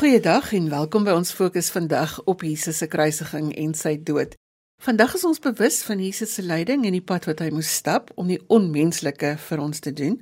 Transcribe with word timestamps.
Goeiedag 0.00 0.52
en 0.56 0.70
welkom 0.72 1.04
by 1.04 1.12
ons 1.12 1.34
fokus 1.36 1.66
vandag 1.74 2.14
op 2.24 2.40
Jesus 2.40 2.78
se 2.80 2.86
kruisiging 2.88 3.50
en 3.60 3.74
sy 3.76 3.98
dood. 4.00 4.32
Vandag 4.80 5.12
is 5.18 5.26
ons 5.28 5.42
bewus 5.44 5.82
van 5.84 6.00
Jesus 6.00 6.32
se 6.38 6.40
lyding 6.42 6.86
en 6.88 6.96
die 6.96 7.04
pad 7.04 7.28
wat 7.28 7.42
hy 7.44 7.50
moes 7.52 7.68
stap 7.68 8.08
om 8.16 8.30
die 8.32 8.38
onmenslike 8.48 9.34
vir 9.44 9.60
ons 9.60 9.84
te 9.84 9.92
doen. 9.92 10.16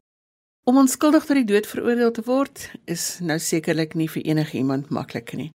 Om 0.66 0.82
onskuldig 0.82 1.30
tot 1.30 1.38
die 1.38 1.46
dood 1.52 1.70
veroordeel 1.70 2.10
te 2.10 2.26
word 2.26 2.66
is 2.90 3.06
nou 3.22 3.38
sekerlik 3.38 3.94
nie 3.94 4.10
vir 4.10 4.26
enige 4.26 4.58
iemand 4.58 4.90
maklik 4.90 5.36
nie. 5.38 5.52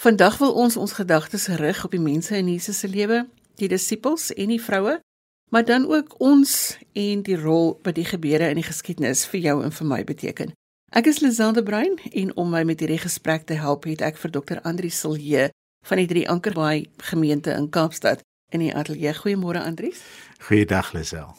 Vandag 0.00 0.40
wil 0.40 0.56
ons 0.56 0.80
ons 0.80 0.96
gedagtes 0.96 1.50
rig 1.60 1.84
op 1.84 1.92
die 1.92 2.00
mense 2.00 2.32
in 2.32 2.48
Jesus 2.48 2.80
se 2.80 2.88
lewe, 2.88 3.26
die 3.60 3.68
disippels 3.68 4.30
en 4.32 4.56
die 4.56 4.62
vroue, 4.70 5.02
maar 5.52 5.68
dan 5.68 5.84
ook 5.84 6.16
ons 6.24 6.78
en 6.96 7.28
die 7.28 7.36
rol 7.36 7.74
wat 7.84 8.00
die 8.00 8.08
gebeure 8.08 8.48
in 8.48 8.56
die 8.56 8.70
geskiedenis 8.72 9.28
vir 9.28 9.50
jou 9.50 9.64
en 9.68 9.80
vir 9.82 9.92
my 9.92 10.04
beteken. 10.16 10.56
Ek 10.94 11.06
is 11.10 11.18
Lisande 11.18 11.62
Bruin 11.62 11.98
en 12.12 12.36
om 12.36 12.50
my 12.50 12.62
met 12.62 12.78
hierdie 12.80 13.00
gesprek 13.02 13.42
te 13.46 13.56
help 13.58 13.88
het 13.90 14.04
ek 14.06 14.20
vir 14.22 14.30
Dr. 14.30 14.60
Andri 14.62 14.86
Silje 14.94 15.48
van 15.86 15.98
die 15.98 16.06
Drie 16.06 16.28
Ankerbaai 16.30 16.86
gemeente 17.10 17.50
in 17.58 17.66
Kaapstad 17.74 18.22
in 18.54 18.62
die 18.62 18.70
ateljee. 18.70 19.10
Goeiemôre 19.18 19.64
Andries. 19.66 20.04
Goeiedag 20.46 20.92
Lisel. 20.94 21.34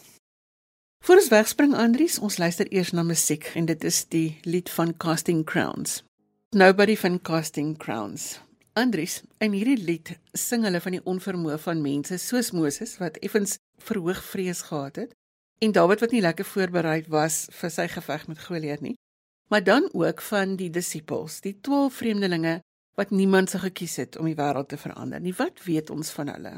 Voor 0.99 1.21
ons 1.21 1.31
wegspring 1.31 1.77
Andries, 1.79 2.19
ons 2.19 2.37
luister 2.37 2.67
eers 2.75 2.91
na 2.91 3.07
musiek 3.07 3.47
en 3.55 3.71
dit 3.71 3.87
is 3.87 4.01
die 4.11 4.35
lied 4.43 4.69
van 4.69 4.91
Casting 4.97 5.45
Crowns. 5.45 6.03
Nobody 6.51 6.97
van 6.99 7.21
Casting 7.21 7.77
Crowns. 7.79 8.41
Andries, 8.75 9.21
in 9.39 9.55
hierdie 9.55 9.79
lied 9.79 10.17
sing 10.35 10.67
hulle 10.67 10.83
van 10.83 10.99
die 10.99 11.03
onvermoë 11.07 11.57
van 11.63 11.81
mense 11.81 12.19
soos 12.19 12.51
Moses 12.51 12.97
wat 12.99 13.23
effens 13.23 13.55
verhoog 13.79 14.19
vrees 14.27 14.67
gehad 14.67 14.99
het 15.05 15.17
en 15.63 15.71
Dawid 15.71 16.03
wat 16.03 16.11
nie 16.11 16.21
lekker 16.21 16.45
voorberei 16.45 17.05
was 17.07 17.45
vir 17.61 17.71
sy 17.73 17.87
geveg 17.95 18.27
met 18.27 18.43
Goliat 18.43 18.83
nie. 18.83 18.97
Maar 19.47 19.63
dan 19.63 19.89
ook 19.93 20.21
van 20.21 20.55
die 20.55 20.69
disippels, 20.69 21.41
die 21.41 21.57
12 21.61 21.93
vreemdelinge 21.93 22.59
wat 22.97 23.09
niemand 23.09 23.49
se 23.49 23.59
gekies 23.59 23.95
het 23.95 24.17
om 24.17 24.25
die 24.25 24.35
wêreld 24.35 24.67
te 24.67 24.77
verander 24.77 25.21
nie. 25.21 25.33
Wat 25.37 25.63
weet 25.63 25.89
ons 25.93 26.09
van 26.09 26.31
hulle? 26.33 26.53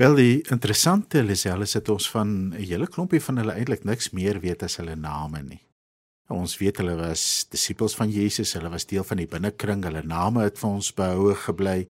Wel 0.00 0.14
die 0.16 0.36
interessante 0.50 1.20
Lisel 1.22 1.60
is 1.66 1.76
dit 1.76 1.88
ons 1.92 2.08
van 2.10 2.28
'n 2.28 2.64
hele 2.64 2.86
klompie 2.88 3.20
van 3.20 3.36
hulle 3.36 3.52
eintlik 3.52 3.84
niks 3.84 4.10
meer 4.10 4.40
weet 4.40 4.62
as 4.62 4.76
hulle 4.76 4.96
name 4.96 5.42
nie. 5.42 5.60
Ons 6.28 6.56
weet 6.58 6.76
hulle 6.76 6.94
was 6.96 7.46
disippels 7.50 7.94
van 7.94 8.10
Jesus, 8.10 8.52
hulle 8.52 8.70
was 8.70 8.86
deel 8.86 9.04
van 9.04 9.16
die 9.16 9.26
binnekring, 9.26 9.84
hulle 9.84 10.02
name 10.02 10.42
het 10.42 10.58
vir 10.58 10.70
ons 10.70 10.94
behoue 10.94 11.34
gebly. 11.34 11.86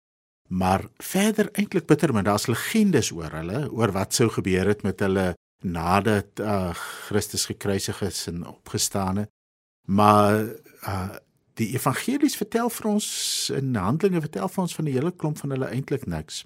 Maar 0.48 0.88
verder 0.98 1.48
eintlik 1.52 1.86
bitter 1.86 2.12
min, 2.12 2.24
daar's 2.24 2.46
legendes 2.46 3.12
oor 3.12 3.30
hulle, 3.30 3.70
oor 3.70 3.92
wat 3.92 4.14
sou 4.14 4.28
gebeur 4.28 4.66
het 4.66 4.82
met 4.82 5.00
hulle 5.00 5.34
nadat 5.62 6.40
uh, 6.40 6.74
Christus 7.06 7.46
gekruisig 7.46 8.02
is 8.02 8.26
en 8.26 8.46
opgestaan 8.46 9.16
het. 9.16 9.30
Maar 9.86 10.48
uh 10.86 11.10
die 11.60 11.74
evangelies 11.76 12.32
vertel 12.40 12.70
vir 12.72 12.86
ons 12.88 13.06
in 13.52 13.74
Handelinge 13.76 14.22
vertel 14.24 14.48
vir 14.48 14.62
ons 14.62 14.74
van 14.74 14.86
die 14.88 14.94
hele 14.94 15.10
klomp 15.12 15.36
van 15.42 15.52
hulle 15.52 15.68
eintlik 15.68 16.06
niks 16.08 16.38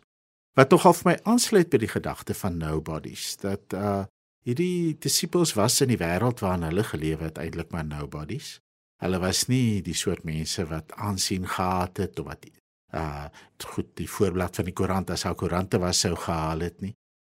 wat 0.58 0.72
tog 0.72 0.86
al 0.88 0.96
vir 0.96 1.10
my 1.10 1.14
aansluit 1.30 1.68
by 1.70 1.78
die 1.78 1.90
gedagte 1.92 2.34
van 2.34 2.56
nobodies 2.58 3.36
dat 3.42 3.76
uh 3.76 4.04
hierdie 4.46 4.96
disippels 5.02 5.56
was 5.58 5.80
in 5.82 5.90
die 5.90 6.00
wêreld 6.00 6.40
waarin 6.44 6.68
hulle 6.68 6.84
gelewe 6.86 7.26
het 7.26 7.40
eintlik 7.42 7.72
maar 7.74 7.84
nobodies. 7.84 8.60
Hulle 9.02 9.18
was 9.18 9.48
nie 9.50 9.82
die 9.82 9.96
soort 9.98 10.22
mense 10.24 10.62
wat 10.70 10.92
aansien 10.94 11.48
gehad 11.50 11.98
het 11.98 12.20
of 12.22 12.28
wat 12.30 12.46
uh 12.94 13.26
goed 13.74 13.90
die 13.98 14.08
voorblad 14.08 14.56
van 14.56 14.68
die 14.70 14.76
koerant 14.80 15.10
as 15.10 15.26
ou 15.26 15.34
koerante 15.34 15.80
was 15.82 16.04
sou 16.06 16.14
gehaal 16.14 16.62
het 16.62 16.80
nie. 16.80 16.94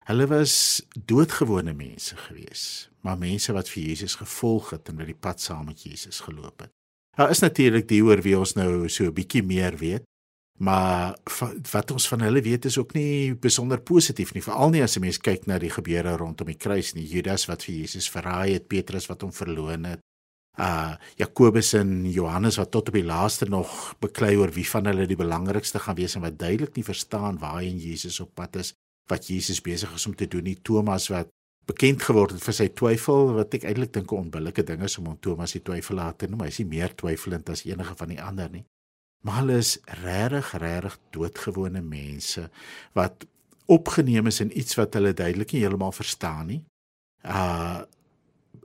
Hulle 0.08 0.28
was 0.32 0.82
doodgewone 0.96 1.74
mense 1.76 2.16
gewees, 2.16 2.90
maar 3.04 3.18
mense 3.20 3.52
wat 3.52 3.68
vir 3.68 3.90
Jesus 3.90 4.16
gevolg 4.16 4.70
het 4.72 4.88
en 4.88 4.96
met 5.02 5.10
die 5.10 5.18
pad 5.20 5.42
saam 5.44 5.66
met 5.68 5.84
Jesus 5.84 6.22
geloop 6.24 6.64
het. 6.64 6.72
Daar 7.18 7.34
is 7.34 7.44
natuurlik 7.44 7.90
die 7.90 8.00
oor 8.06 8.22
wie 8.24 8.38
ons 8.38 8.54
nou 8.56 8.88
so 8.90 9.04
'n 9.04 9.14
bietjie 9.14 9.44
meer 9.44 9.76
weet. 9.78 10.04
Maar 10.60 11.18
wat 11.72 11.92
ons 11.92 12.08
van 12.08 12.22
hulle 12.22 12.42
weet 12.42 12.66
is 12.66 12.78
ook 12.78 12.94
nie 12.94 13.36
besonder 13.36 13.82
positief 13.82 14.34
nie, 14.34 14.42
veral 14.42 14.70
nie 14.70 14.84
as 14.84 14.96
'n 14.98 15.02
mens 15.02 15.18
kyk 15.18 15.46
na 15.46 15.60
die 15.60 15.70
gebeure 15.70 16.18
rondom 16.18 16.48
die 16.48 16.58
kruis 16.58 16.94
nie. 16.94 17.06
Judas 17.06 17.46
wat 17.46 17.64
vir 17.64 17.76
Jesus 17.76 18.10
verraai 18.10 18.54
het, 18.54 18.68
Petrus 18.68 19.08
wat 19.08 19.22
hom 19.22 19.34
verloon 19.34 19.84
het, 19.84 20.00
uh 20.58 20.96
Jakobus 21.16 21.74
en 21.74 22.12
Johannes 22.12 22.58
wat 22.58 22.72
tot 22.72 22.88
op 22.88 22.94
die 22.94 23.04
laaste 23.04 23.46
nog 23.46 23.96
beklei 24.00 24.36
oor 24.36 24.52
wie 24.52 24.70
van 24.70 24.86
hulle 24.86 25.06
die 25.06 25.16
belangrikste 25.16 25.80
gaan 25.80 25.96
wees 25.96 26.16
en 26.16 26.22
wat 26.22 26.40
duidelik 26.40 26.76
nie 26.76 26.84
verstaan 26.84 27.38
waarheen 27.40 27.78
Jesus 27.78 28.20
op 28.20 28.34
pad 28.36 28.56
is, 28.56 28.74
wat 29.08 29.28
Jesus 29.28 29.62
besig 29.62 29.94
is 29.94 30.08
om 30.08 30.16
te 30.16 30.28
doen. 30.28 30.44
Nie 30.44 30.60
Thomas 30.62 31.08
wat 31.08 31.28
bekend 31.66 32.04
geword 32.04 32.32
het 32.32 32.44
vir 32.44 32.54
sy 32.54 32.68
twyfel 32.68 33.34
wat 33.36 33.54
ek 33.54 33.64
eintlik 33.64 33.94
dink 33.94 34.12
'n 34.12 34.24
onbillike 34.28 34.64
ding 34.64 34.84
is 34.84 34.98
om 34.98 35.06
hom 35.06 35.20
Thomas 35.20 35.52
die 35.52 35.64
twyfelaar 35.64 36.16
te 36.16 36.28
noem. 36.28 36.42
Hy 36.42 36.48
is 36.48 36.60
nie 36.60 36.72
meer 36.78 36.96
twyfelend 36.96 37.50
as 37.50 37.66
enige 37.66 37.96
van 37.96 38.10
die 38.10 38.22
ander 38.22 38.50
nie 38.50 38.66
maar 39.28 39.42
hulle 39.42 39.58
is 39.60 39.78
regtig 40.04 40.54
regtig 40.62 40.98
doodgewone 41.16 41.82
mense 41.82 42.48
wat 42.98 43.26
opgeneem 43.66 44.30
is 44.32 44.40
in 44.40 44.54
iets 44.60 44.78
wat 44.80 44.96
hulle 44.96 45.14
duidelik 45.14 45.52
nie 45.52 45.64
heeltemal 45.66 45.96
verstaan 45.96 46.52
nie. 46.54 46.64
Uh 47.24 47.84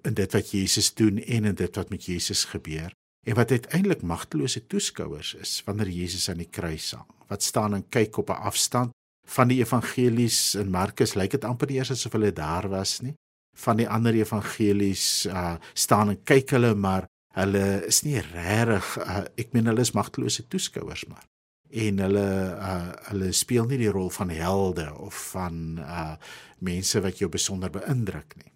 in 0.02 0.16
dit 0.18 0.32
wat 0.34 0.48
Jesus 0.50 0.88
doen 0.98 1.20
en 1.20 1.44
in 1.46 1.54
dit 1.54 1.76
wat 1.78 1.90
met 1.90 2.04
Jesus 2.04 2.40
gebeur 2.50 2.90
en 3.26 3.36
wat 3.38 3.52
uiteindelik 3.54 4.00
magtelose 4.02 4.64
toeskouers 4.66 5.34
is 5.38 5.52
wanneer 5.66 5.90
Jesus 5.94 6.26
aan 6.28 6.40
die 6.42 6.48
kruis 6.50 6.88
hang. 6.96 7.06
Wat 7.30 7.42
staan 7.42 7.76
en 7.76 7.84
kyk 7.88 8.18
op 8.18 8.30
'n 8.30 8.42
afstand 8.50 8.90
van 9.26 9.48
die 9.48 9.60
evangelies 9.62 10.54
in 10.58 10.70
Markus 10.70 11.14
lyk 11.14 11.36
dit 11.36 11.44
amper 11.44 11.70
eers 11.70 11.92
asof 11.94 12.12
hulle 12.12 12.32
daar 12.32 12.68
was 12.68 13.00
nie. 13.00 13.14
Van 13.56 13.76
die 13.76 13.88
ander 13.88 14.14
evangelies 14.16 15.26
uh 15.26 15.56
staan 15.74 16.14
en 16.14 16.22
kyk 16.24 16.56
hulle 16.56 16.74
maar 16.74 17.06
hulle 17.36 17.84
is 17.86 18.02
nie 18.04 18.20
regtig 18.20 18.96
uh, 19.00 19.24
ek 19.40 19.52
meen 19.52 19.70
hulle 19.70 19.84
is 19.84 19.94
magtelose 19.96 20.44
toeskouers 20.52 21.06
maar 21.08 21.24
en 21.72 22.00
hulle 22.04 22.28
uh, 22.52 22.92
hulle 23.08 23.30
speel 23.32 23.68
nie 23.68 23.78
die 23.80 23.92
rol 23.92 24.10
van 24.12 24.32
helde 24.32 24.90
of 25.00 25.16
van 25.32 25.78
uh, 25.80 26.16
mense 26.60 27.00
wat 27.00 27.22
jou 27.22 27.30
besonder 27.32 27.72
beïndruk 27.72 28.36
nie. 28.36 28.50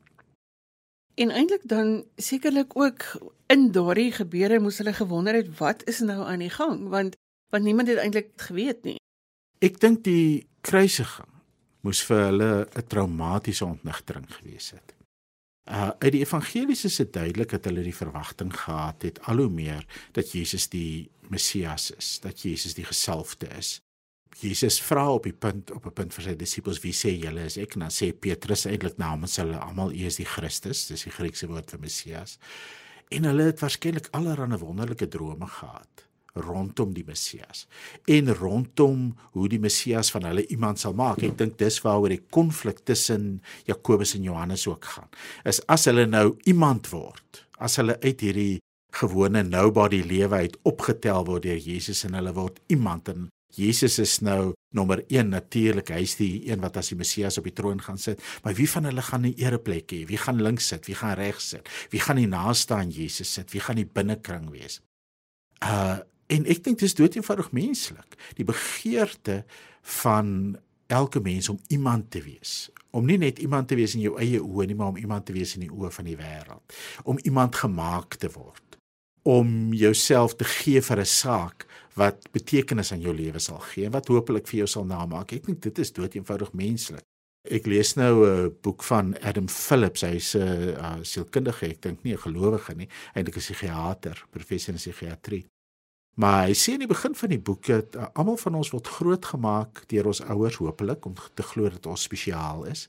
En 1.17 1.33
eintlik 1.33 1.65
dan 1.65 2.05
sekerlik 2.21 2.77
ook 2.77 3.07
in 3.49 3.71
daardie 3.73 4.13
gebeure 4.13 4.61
moes 4.61 4.83
hulle 4.83 4.93
gewonder 4.93 5.35
het 5.35 5.49
wat 5.59 5.87
is 5.89 6.03
nou 6.05 6.21
aan 6.27 6.45
die 6.45 6.53
gang 6.53 6.89
want 6.93 7.17
want 7.55 7.65
niemand 7.65 7.89
het 7.89 8.03
eintlik 8.03 8.33
geweet 8.37 8.85
nie. 8.85 8.99
Ek 9.65 9.79
dink 9.81 10.03
die 10.05 10.45
kruisiging 10.67 11.33
moes 11.87 12.03
vir 12.05 12.27
hulle 12.27 12.51
'n 12.67 12.87
traumatiese 12.93 13.65
ontnigtering 13.65 14.29
gewees 14.29 14.73
het. 14.77 14.93
Uh 15.67 15.91
uit 15.99 16.13
die 16.13 16.21
evangelies 16.21 16.85
is 16.85 16.97
dit 16.97 17.13
duidelik 17.13 17.51
dat 17.51 17.65
hulle 17.65 17.83
die 17.83 17.97
verwagting 17.97 18.53
gehad 18.53 19.03
het 19.03 19.21
al 19.27 19.41
hoe 19.41 19.51
meer 19.51 19.87
dat 20.13 20.33
Jesus 20.33 20.69
die 20.69 21.09
Messias 21.31 21.91
is, 21.91 22.19
dat 22.21 22.43
Jesus 22.43 22.75
die 22.75 22.85
gesalfde 22.85 23.49
is. 23.59 23.81
Jesus 24.39 24.81
vra 24.83 25.09
op 25.13 25.25
die 25.25 25.33
punt 25.33 25.71
op 25.71 25.87
'n 25.87 25.93
punt 25.93 26.15
vir 26.15 26.25
sy 26.25 26.37
disippels 26.37 26.83
wie 26.85 26.93
sê 26.93 27.17
julle 27.17 27.47
is 27.47 27.57
ek 27.57 27.75
en 27.75 27.81
dan 27.81 27.91
sê 27.91 28.13
Petrus 28.13 28.67
eintlik 28.67 28.99
namens 28.99 29.37
hulle 29.37 29.59
almal 29.59 29.91
u 29.91 30.05
is 30.05 30.17
die 30.17 30.29
Christus, 30.29 30.87
dis 30.87 31.05
die 31.05 31.17
Griekse 31.19 31.47
woord 31.49 31.71
vir 31.71 31.81
Messias. 31.81 32.39
En 33.11 33.25
hulle 33.25 33.43
het 33.43 33.61
waarskynlik 33.61 34.09
allerlei 34.13 34.59
wonderlike 34.59 35.09
drome 35.09 35.47
gehad 35.47 36.06
rondom 36.37 36.93
die 36.95 37.05
Messias 37.07 37.67
en 38.07 38.33
rondom 38.35 39.09
hoe 39.33 39.49
die 39.49 39.61
Messias 39.63 40.11
van 40.15 40.29
hulle 40.29 40.47
iemand 40.53 40.81
sal 40.83 40.95
maak. 40.97 41.23
Ek 41.25 41.39
dink 41.39 41.59
dis 41.59 41.81
waaroor 41.85 42.13
die 42.13 42.23
konflik 42.31 42.85
tussen 42.85 43.41
Jakobus 43.69 44.15
en 44.19 44.29
Johannes 44.29 44.67
ook 44.67 44.85
gaan. 44.85 45.09
Is 45.45 45.63
as 45.73 45.89
hulle 45.89 46.07
nou 46.07 46.37
iemand 46.45 46.91
word, 46.93 47.47
as 47.59 47.79
hulle 47.81 47.97
uit 48.03 48.21
hierdie 48.21 48.59
gewone 48.97 49.43
nobody 49.45 50.03
lewe 50.07 50.45
uit 50.47 50.59
opgetel 50.69 51.25
word 51.27 51.47
deur 51.47 51.59
Jesus 51.61 52.05
en 52.07 52.17
hulle 52.17 52.33
word 52.37 52.61
iemand 52.73 53.11
en 53.13 53.27
Jesus 53.57 53.99
is 54.03 54.19
nou 54.21 54.53
nommer 54.77 55.01
1 55.09 55.31
natuurlik 55.33 55.93
hy's 55.95 56.17
die 56.19 56.49
een 56.51 56.61
wat 56.61 56.77
as 56.81 56.91
die 56.93 56.99
Messias 56.99 57.39
op 57.41 57.47
die 57.49 57.55
troon 57.57 57.81
gaan 57.83 58.01
sit 58.01 58.21
maar 58.45 58.57
wie 58.59 58.69
van 58.69 58.89
hulle 58.89 59.03
gaan 59.03 59.27
'n 59.27 59.35
ereplek 59.39 59.93
hê? 59.93 60.07
Wie 60.07 60.19
gaan 60.19 60.43
links 60.43 60.69
sit? 60.69 60.87
Wie 60.87 60.95
gaan 60.95 61.17
regs 61.17 61.49
sit? 61.49 61.69
Wie 61.91 62.01
gaan 62.01 62.17
die 62.17 62.27
naaste 62.29 62.75
aan 62.75 62.91
Jesus 62.91 63.33
sit? 63.33 63.53
Wie 63.53 63.61
gaan 63.61 63.77
die 63.77 63.87
binnekring 63.87 64.51
wees? 64.51 64.81
Uh 65.63 65.99
En 66.27 66.47
ek 66.51 66.65
dink 66.65 66.79
dis 66.79 66.95
doeteenvoudig 66.95 67.53
menslik, 67.55 68.17
die 68.35 68.47
begeerte 68.47 69.45
van 70.03 70.57
elke 70.87 71.21
mens 71.21 71.49
om 71.49 71.59
iemand 71.69 72.11
te 72.11 72.23
wees. 72.23 72.71
Om 72.91 73.07
nie 73.07 73.19
net 73.19 73.39
iemand 73.39 73.69
te 73.69 73.77
wees 73.79 73.95
in 73.95 74.03
jou 74.05 74.15
eie 74.19 74.41
oë 74.43 74.67
nie, 74.67 74.77
maar 74.79 74.95
om 74.95 75.01
iemand 75.01 75.27
te 75.27 75.35
wees 75.37 75.55
in 75.55 75.67
die 75.67 75.73
oë 75.73 75.91
van 75.93 76.09
die 76.09 76.17
wêreld. 76.19 76.77
Om 77.05 77.19
iemand 77.23 77.59
gemaak 77.59 78.19
te 78.23 78.31
word. 78.35 78.79
Om 79.27 79.75
jouself 79.75 80.37
te 80.39 80.47
gee 80.47 80.81
vir 80.83 81.01
'n 81.01 81.05
saak 81.05 81.67
wat 81.95 82.29
betekenis 82.33 82.93
aan 82.93 83.01
jou 83.01 83.15
lewe 83.15 83.39
sal 83.39 83.59
gee 83.59 83.87
en 83.87 83.93
wat 83.93 84.09
hopelik 84.09 84.47
vir 84.47 84.59
jou 84.59 84.67
sal 84.67 84.85
namaak. 84.85 85.33
Ek 85.33 85.47
dink 85.47 85.63
dit 85.63 85.79
is 85.79 85.93
doeteenvoudig 85.93 86.53
menslik. 86.53 87.03
Ek 87.51 87.67
lees 87.67 87.95
nou 87.95 88.27
'n 88.27 88.57
boek 88.63 88.83
van 88.83 89.15
Adam 89.23 89.49
Phillips. 89.49 90.03
Hy's 90.03 90.35
'n 90.35 90.75
uh, 90.77 90.99
sielkundige, 91.03 91.67
ek 91.67 91.83
dink 91.83 92.03
nie 92.03 92.13
'n 92.13 92.19
gelowige 92.19 92.75
nie, 92.75 92.89
eintlik 93.15 93.37
'n 93.37 93.41
psigiater, 93.41 94.25
professor 94.31 94.75
in 94.75 94.79
psigiatrie. 94.81 95.47
Maar 96.17 96.47
hy 96.49 96.55
sê 96.57 96.77
in 96.77 96.85
die 96.85 96.89
begin 96.89 97.15
van 97.15 97.33
die 97.33 97.41
boek 97.41 97.67
dat 97.69 97.97
uh, 97.97 98.09
almal 98.17 98.39
van 98.41 98.55
ons 98.57 98.73
word 98.73 98.89
grootgemaak 98.89 99.83
deur 99.91 100.09
ons 100.13 100.23
ouers 100.25 100.57
hopelik 100.63 101.05
om 101.05 101.15
te 101.15 101.45
glo 101.45 101.69
dat 101.69 101.87
ons 101.87 102.07
spesiaal 102.09 102.65
is. 102.73 102.87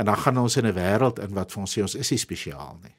En 0.00 0.08
dan 0.08 0.16
gaan 0.16 0.40
ons 0.40 0.56
in 0.56 0.66
'n 0.66 0.72
wêreld 0.74 1.20
in 1.20 1.34
wat 1.36 1.52
vir 1.52 1.60
ons 1.60 1.78
sê 1.78 1.82
ons 1.82 1.94
is 1.94 2.10
nie 2.10 2.18
spesiaal 2.18 2.78
nie. 2.82 2.96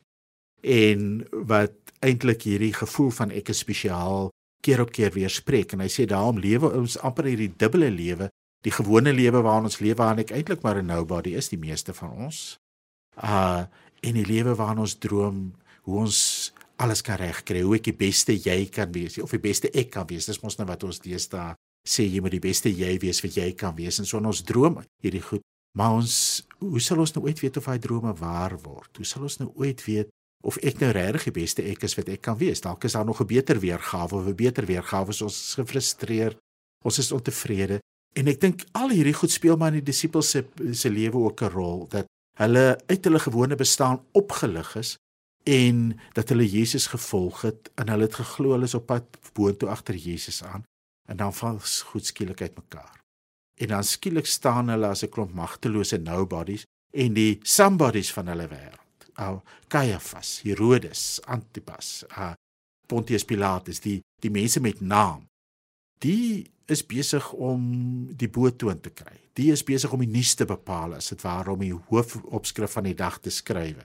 En 0.62 1.26
wat 1.32 1.74
eintlik 2.00 2.46
hierdie 2.46 2.74
gevoel 2.74 3.10
van 3.10 3.32
ek 3.32 3.50
is 3.50 3.64
spesiaal 3.66 4.30
keer 4.62 4.82
op 4.82 4.92
keer 4.92 5.12
weer 5.12 5.30
spreek 5.30 5.74
en 5.74 5.80
hy 5.80 5.90
sê 5.90 6.06
daarom 6.06 6.40
lewe 6.40 6.70
ons 6.70 6.98
amper 6.98 7.26
hierdie 7.26 7.54
dubbele 7.58 7.90
lewe, 7.92 8.30
die 8.64 8.72
gewone 8.72 9.14
lewe 9.14 9.42
waarin 9.42 9.68
ons 9.68 9.80
lewe 9.80 10.04
aan 10.04 10.20
ek 10.20 10.32
eintlik 10.32 10.62
maar 10.62 10.78
'n 10.78 10.86
nobody 10.86 11.34
is 11.36 11.50
die 11.50 11.60
meeste 11.60 11.94
van 11.94 12.12
ons. 12.12 12.60
Uh 13.18 13.66
en 14.04 14.14
die 14.14 14.26
lewe 14.26 14.56
waarin 14.56 14.84
ons 14.84 14.98
droom 15.00 15.54
hoe 15.82 16.00
ons 16.00 16.43
alles 16.78 17.02
kan 17.02 17.18
regkry, 17.18 17.62
hoe 17.62 17.76
ek 17.76 17.84
die 17.84 17.98
beste 17.98 18.34
jy 18.34 18.66
kan 18.74 18.92
wees 18.94 19.20
of 19.22 19.32
die 19.32 19.42
beste 19.42 19.70
ek 19.74 19.92
kan 19.94 20.08
wees. 20.10 20.26
Dis 20.26 20.42
mos 20.42 20.58
nou 20.58 20.68
wat 20.68 20.84
ons 20.84 21.00
deesdae 21.00 21.54
sê 21.84 22.06
jy 22.08 22.22
moet 22.24 22.32
die 22.32 22.44
beste 22.44 22.72
jy 22.72 22.96
wees 23.04 23.20
wat 23.24 23.36
jy 23.36 23.52
kan 23.60 23.76
wees 23.76 24.00
en 24.00 24.08
so 24.08 24.18
in 24.18 24.30
ons 24.30 24.44
droom 24.48 24.80
hierdie 25.04 25.24
goed. 25.24 25.44
Maar 25.78 26.00
ons 26.00 26.16
hoe 26.62 26.82
sal 26.82 27.02
ons 27.04 27.14
nou 27.16 27.26
ooit 27.26 27.40
weet 27.44 27.58
of 27.60 27.68
hy 27.68 27.78
drome 27.82 28.14
waar 28.20 28.56
word? 28.64 28.92
Hoe 28.98 29.08
sal 29.08 29.26
ons 29.28 29.40
nou 29.42 29.50
ooit 29.60 29.84
weet 29.86 30.12
of 30.44 30.60
ek 30.64 30.80
nou 30.84 30.92
regtig 30.96 31.30
die 31.30 31.36
beste 31.42 31.66
ek 31.68 31.86
is 31.88 31.96
wat 31.98 32.12
ek 32.12 32.24
kan 32.24 32.38
wees. 32.40 32.62
Dalk 32.64 32.84
is 32.88 32.96
daar 32.96 33.06
nog 33.06 33.22
'n 33.22 33.28
beter 33.28 33.60
weergawe 33.60 34.16
of 34.16 34.28
'n 34.28 34.36
beter 34.36 34.66
weergawe 34.66 35.08
ons 35.08 35.22
is 35.22 35.56
gefrustreerd, 35.56 36.38
ons 36.84 37.00
is 37.00 37.12
ontevrede. 37.12 37.80
En 38.16 38.28
ek 38.28 38.40
dink 38.40 38.66
al 38.74 38.90
hierdie 38.90 39.14
goed 39.14 39.32
speel 39.32 39.58
maar 39.58 39.74
in 39.74 39.84
die 39.84 39.92
disippels 39.92 40.30
se 40.30 40.46
se 40.72 40.90
lewe 40.90 41.18
ook 41.18 41.42
'n 41.42 41.50
rol 41.50 41.88
dat 41.88 42.06
hulle 42.38 42.78
uit 42.88 43.04
hulle 43.04 43.20
gewone 43.20 43.56
bestaan 43.56 44.02
opgelig 44.12 44.76
is 44.76 44.98
en 45.44 46.00
dat 46.14 46.30
hulle 46.30 46.50
Jesus 46.50 46.88
gevolg 46.88 47.42
het 47.42 47.72
en 47.76 47.90
hulle 47.90 48.08
het 48.08 48.16
geglo 48.16 48.52
hulle 48.56 48.70
is 48.70 48.78
op 48.78 48.86
pad 48.86 49.20
boontoe 49.34 49.70
agter 49.70 49.96
Jesus 49.96 50.44
aan 50.44 50.64
en 51.10 51.18
dan 51.18 51.34
val 51.34 51.60
goed 51.60 52.06
skielik 52.06 52.42
uitmekaar. 52.42 53.02
En 53.60 53.68
dan 53.68 53.84
skielik 53.84 54.26
staan 54.26 54.70
hulle 54.70 54.88
as 54.88 55.04
'n 55.04 55.10
klomp 55.10 55.34
magtelose 55.34 55.98
nobodies 55.98 56.64
en 56.92 57.14
die 57.14 57.40
somebodies 57.44 58.14
van 58.14 58.28
hulle 58.28 58.48
wêreld 58.48 58.84
uh, 59.20 59.40
Caiaphas, 59.68 60.42
Herodes, 60.44 61.22
Antipas, 61.26 62.04
uh, 62.18 62.34
Pontius 62.88 63.26
Pilatus, 63.26 63.82
die 63.84 64.02
die 64.24 64.32
mense 64.32 64.62
met 64.64 64.82
naam. 64.82 65.26
Die 66.00 66.46
is 66.72 66.84
besig 66.88 67.26
om 67.34 67.64
die 68.16 68.30
boetoon 68.32 68.80
te 68.80 68.92
kry. 68.96 69.18
Die 69.36 69.50
is 69.52 69.66
besig 69.68 69.92
om 69.92 70.00
die 70.00 70.12
nuus 70.12 70.32
te 70.40 70.46
bepaal 70.48 70.96
as 70.96 71.10
dit 71.12 71.24
waar 71.26 71.50
om 71.52 71.60
die 71.60 71.74
hoofopskrif 71.74 72.78
van 72.78 72.88
die 72.88 72.96
dag 72.96 73.18
te 73.20 73.34
skryf. 73.34 73.82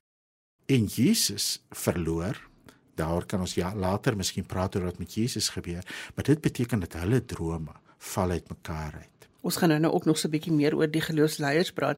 En 0.69 0.85
Jesus 0.85 1.65
verloor. 1.71 2.49
Daar 2.95 3.25
kan 3.27 3.41
ons 3.41 3.55
ja 3.57 3.71
later 3.75 4.17
miskien 4.17 4.45
praat 4.47 4.75
oor 4.77 4.91
wat 4.91 4.99
met 5.01 5.15
Jesus 5.15 5.49
gebeur, 5.49 5.85
maar 6.15 6.25
dit 6.25 6.41
beteken 6.41 6.81
dat 6.81 6.93
hulle 6.93 7.25
drome 7.25 7.73
val 7.99 8.31
uitmekaar 8.31 8.99
uit. 9.01 9.29
Ons 9.41 9.57
gaan 9.57 9.81
nou 9.81 9.95
ook 9.95 10.05
nog 10.05 10.19
so 10.19 10.29
'n 10.29 10.31
bietjie 10.31 10.53
meer 10.53 10.77
oor 10.77 10.91
die 10.91 11.01
geloofsleiers 11.01 11.73
praat. 11.73 11.97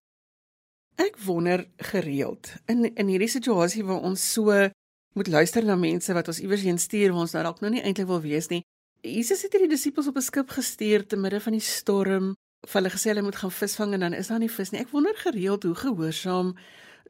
Ek 0.94 1.18
wonder 1.18 1.66
gereeld 1.76 2.52
in 2.66 2.94
in 2.94 3.06
hierdie 3.06 3.28
situasie 3.28 3.84
waar 3.84 4.00
ons 4.00 4.32
so 4.32 4.70
moet 5.14 5.26
luister 5.26 5.64
na 5.64 5.76
mense 5.76 6.12
wat 6.12 6.28
ons 6.28 6.40
iewers 6.40 6.62
heen 6.62 6.78
stuur 6.78 7.10
waar 7.12 7.20
ons 7.20 7.32
nou 7.32 7.42
dalk 7.42 7.60
nou 7.60 7.70
nie 7.70 7.82
eintlik 7.82 8.06
wil 8.06 8.20
wees 8.20 8.48
nie. 8.48 8.62
Jesus 9.02 9.42
het 9.42 9.52
hierdie 9.52 9.74
disippels 9.74 10.06
op 10.06 10.16
'n 10.16 10.22
skip 10.22 10.50
gestuur 10.50 11.06
te 11.06 11.16
midde 11.16 11.40
van 11.40 11.52
die 11.52 11.60
storm. 11.60 12.34
Of 12.60 12.72
hulle 12.72 12.90
gesê 12.90 13.10
hulle 13.10 13.22
moet 13.22 13.36
gaan 13.36 13.50
visvang 13.50 13.92
en 13.92 14.00
dan 14.00 14.12
is 14.12 14.26
daar 14.26 14.38
nie 14.38 14.50
vis 14.50 14.70
nie. 14.70 14.80
Ek 14.80 14.90
wonder 14.90 15.16
gereeld 15.16 15.62
hoe 15.62 15.74
gehoorsaam 15.74 16.56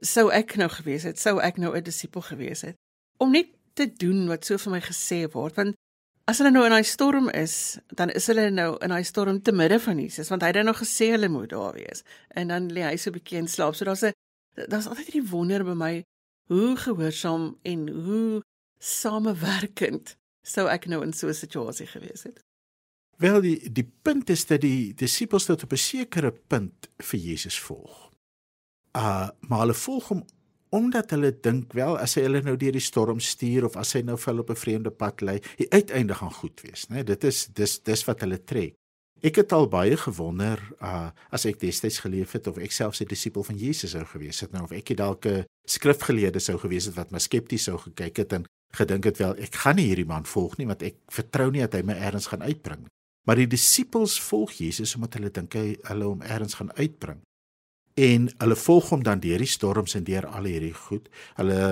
sou 0.01 0.31
ek 0.33 0.57
nou 0.57 0.69
gewees 0.69 1.03
het, 1.03 1.19
sou 1.19 1.41
ek 1.41 1.57
nou 1.57 1.77
'n 1.77 1.83
disipel 1.83 2.23
gewees 2.23 2.63
het 2.63 2.77
om 3.19 3.31
net 3.31 3.49
te 3.75 3.87
doen 3.87 4.29
wat 4.29 4.45
so 4.45 4.59
vir 4.59 4.73
my 4.73 4.81
gesê 4.81 5.31
word 5.33 5.57
want 5.57 5.75
As 6.31 6.39
hulle 6.39 6.53
nou 6.53 6.63
in 6.63 6.71
daai 6.71 6.87
storm 6.87 7.29
is, 7.35 7.55
dan 7.99 8.11
is 8.15 8.29
hulle 8.31 8.51
nou 8.55 8.77
in 8.85 8.93
daai 8.93 9.05
storm 9.05 9.41
te 9.43 9.53
midde 9.57 9.81
van 9.83 9.99
Jesus, 9.99 10.29
want 10.31 10.45
hy 10.45 10.53
het 10.53 10.63
nou 10.63 10.77
gesê 10.79 11.09
hulle 11.11 11.31
moet 11.33 11.51
daar 11.51 11.75
wees. 11.75 12.05
En 12.39 12.53
dan 12.53 12.69
lê 12.71 12.85
hy 12.87 12.97
so 12.97 13.11
'n 13.11 13.17
bietjie 13.19 13.39
in 13.39 13.49
slaap. 13.49 13.75
So 13.75 13.85
daar's 13.85 14.05
'n 14.05 14.13
daar's 14.69 14.87
altyd 14.87 15.07
hierdie 15.07 15.31
wonder 15.31 15.65
by 15.65 15.75
my 15.75 16.05
hoe 16.47 16.77
gehoorsaam 16.77 17.59
en 17.63 17.89
hoe 17.89 18.43
samewerkend 18.79 20.17
sou 20.43 20.69
ek 20.69 20.87
nou 20.87 21.03
in 21.03 21.13
so 21.13 21.29
'n 21.29 21.35
situasie 21.35 21.87
gewees 21.87 22.23
het. 22.23 22.41
Wel 23.19 23.41
die 23.41 23.73
die 23.73 23.91
punt 24.03 24.31
is 24.31 24.47
dat 24.47 24.61
die 24.61 24.95
disippels 24.95 25.45
tot 25.45 25.63
op 25.63 25.73
'n 25.73 25.77
sekere 25.77 26.33
punt 26.33 26.89
vir 26.99 27.19
Jesus 27.21 27.59
volg. 27.59 28.10
Uh 28.97 29.29
maar 29.49 29.65
hulle 29.65 29.75
volg 29.75 30.09
hom 30.09 30.25
omdat 30.71 31.11
hulle 31.11 31.33
dink 31.43 31.73
wel 31.75 31.97
as 31.99 32.15
hy 32.15 32.25
hulle 32.29 32.43
nou 32.47 32.55
deur 32.59 32.77
die 32.77 32.83
storm 32.83 33.19
stuur 33.23 33.67
of 33.67 33.77
as 33.79 33.97
hy 33.97 34.05
nou 34.07 34.17
vir 34.19 34.31
hulle 34.31 34.45
op 34.45 34.51
'n 34.51 34.63
vreemde 34.63 34.91
pad 34.91 35.21
lei, 35.21 35.41
die 35.59 35.71
uiteinde 35.71 36.15
gaan 36.15 36.33
goed 36.33 36.61
wees, 36.63 36.87
né? 36.89 36.95
Nee, 36.95 37.05
dit 37.05 37.25
is 37.25 37.47
dis 37.47 37.79
dis 37.83 38.05
wat 38.07 38.21
hulle 38.21 38.39
trek. 38.39 38.75
Ek 39.23 39.37
het 39.37 39.53
al 39.53 39.69
baie 39.69 39.97
gewonder 39.97 40.59
uh 40.81 41.11
as 41.31 41.45
ek 41.45 41.61
destyds 41.61 41.99
geleef 41.99 42.33
het 42.33 42.47
of 42.47 42.59
ek 42.59 42.73
self 42.73 43.01
'n 43.01 43.07
disipel 43.07 43.43
van 43.43 43.57
Jesus 43.57 43.91
sou 43.91 44.05
gewees 44.05 44.41
het 44.41 44.53
nou 44.53 44.63
of 44.63 44.73
ek 44.73 44.97
dalk 44.97 45.27
'n 45.27 45.45
skrifgeleerde 45.67 46.41
sou 46.41 46.59
gewees 46.59 46.87
het 46.87 46.95
wat 46.95 47.11
my 47.11 47.19
skepties 47.19 47.65
sou 47.65 47.79
gekyk 47.79 48.17
het 48.17 48.33
en 48.33 48.45
gedink 48.73 49.05
het 49.05 49.19
wel 49.19 49.37
ek 49.37 49.55
gaan 49.55 49.77
nie 49.77 49.87
hierdie 49.87 50.07
man 50.07 50.25
volg 50.25 50.57
nie 50.57 50.67
want 50.67 50.83
ek 50.83 50.95
vertrou 51.09 51.51
nie 51.51 51.61
dat 51.61 51.75
hy 51.75 51.83
my 51.83 51.95
eers 51.95 52.27
gaan 52.27 52.43
uitbring. 52.43 52.87
Maar 53.27 53.37
die 53.37 53.47
disippels 53.47 54.21
volg 54.21 54.53
Jesus 54.53 54.95
omdat 54.95 55.15
hulle 55.15 55.31
dink 55.31 55.55
hy 55.55 55.77
hulle 55.83 56.05
hom 56.05 56.23
eers 56.23 56.55
gaan 56.55 56.73
uitbring 56.77 57.21
en 58.01 58.29
hulle 58.41 58.57
volg 58.57 58.91
hom 58.95 59.03
dan 59.05 59.21
deur 59.21 59.43
die 59.43 59.51
storms 59.51 59.97
en 59.99 60.05
deur 60.07 60.27
al 60.31 60.49
hierdie 60.49 60.75
goed. 60.87 61.09
Hulle 61.37 61.63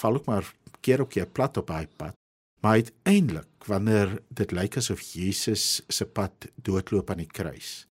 val 0.00 0.18
ook 0.18 0.30
maar 0.30 0.48
keer 0.82 1.02
op 1.04 1.12
keer 1.14 1.28
plat 1.30 1.58
op 1.60 1.70
hy 1.70 1.84
pad. 1.86 2.16
Maar 2.64 2.80
uiteindelik 2.80 3.68
wanneer 3.70 4.16
dit 4.28 4.54
lyk 4.56 4.78
asof 4.80 5.02
Jesus 5.14 5.82
se 5.88 6.06
pad 6.06 6.48
doodloop 6.56 7.10
aan 7.10 7.22
die 7.22 7.30
kruis, 7.30 7.84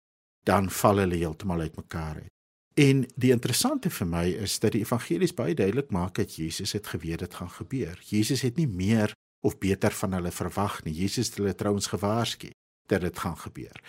dan 0.47 0.69
val 0.71 1.03
hulle 1.03 1.19
heeltemal 1.19 1.65
uitmekaar 1.67 2.23
uit. 2.23 2.31
En 2.79 3.03
die 3.21 3.29
interessante 3.35 3.91
vir 3.93 4.09
my 4.09 4.23
is 4.47 4.55
dat 4.63 4.73
die 4.73 4.81
evangelies 4.81 5.35
baie 5.37 5.53
duidelik 5.53 5.91
maak 5.93 6.15
dat 6.17 6.33
Jesus 6.39 6.73
het 6.73 6.87
geweet 6.89 7.21
dit 7.21 7.35
gaan 7.37 7.51
gebeur. 7.53 7.99
Jesus 8.09 8.41
het 8.41 8.57
nie 8.57 8.67
meer 8.67 9.13
of 9.45 9.59
beter 9.61 9.93
van 9.93 10.17
hulle 10.17 10.31
verwag 10.33 10.79
nie. 10.87 10.95
Jesus 11.03 11.29
het 11.29 11.37
hulle 11.37 11.53
trouens 11.55 11.91
gewaarsku 11.91 12.49
dat 12.93 13.01
dit 13.07 13.19
gaan 13.19 13.37
gebeur. 13.37 13.81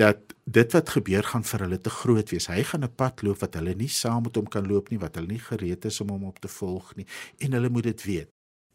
Dat 0.00 0.34
dit 0.44 0.76
wat 0.76 0.94
gebeur 0.96 1.26
gaan 1.32 1.44
vir 1.46 1.64
hulle 1.66 1.80
te 1.80 1.92
groot 1.92 2.34
wees. 2.34 2.48
Hy 2.50 2.62
gaan 2.70 2.84
'n 2.84 2.94
pad 2.94 3.22
loop 3.22 3.40
wat 3.44 3.54
hulle 3.58 3.74
nie 3.74 3.88
saam 3.88 4.22
met 4.22 4.36
hom 4.36 4.48
kan 4.48 4.66
loop 4.66 4.90
nie, 4.90 4.98
wat 4.98 5.14
hulle 5.14 5.32
nie 5.34 5.44
gereed 5.50 5.84
is 5.84 6.00
om 6.00 6.08
hom 6.08 6.24
op 6.24 6.38
te 6.38 6.48
volg 6.48 6.94
nie 6.96 7.06
en 7.38 7.52
hulle 7.52 7.68
moet 7.68 7.84
dit 7.90 8.02
weet. 8.02 8.28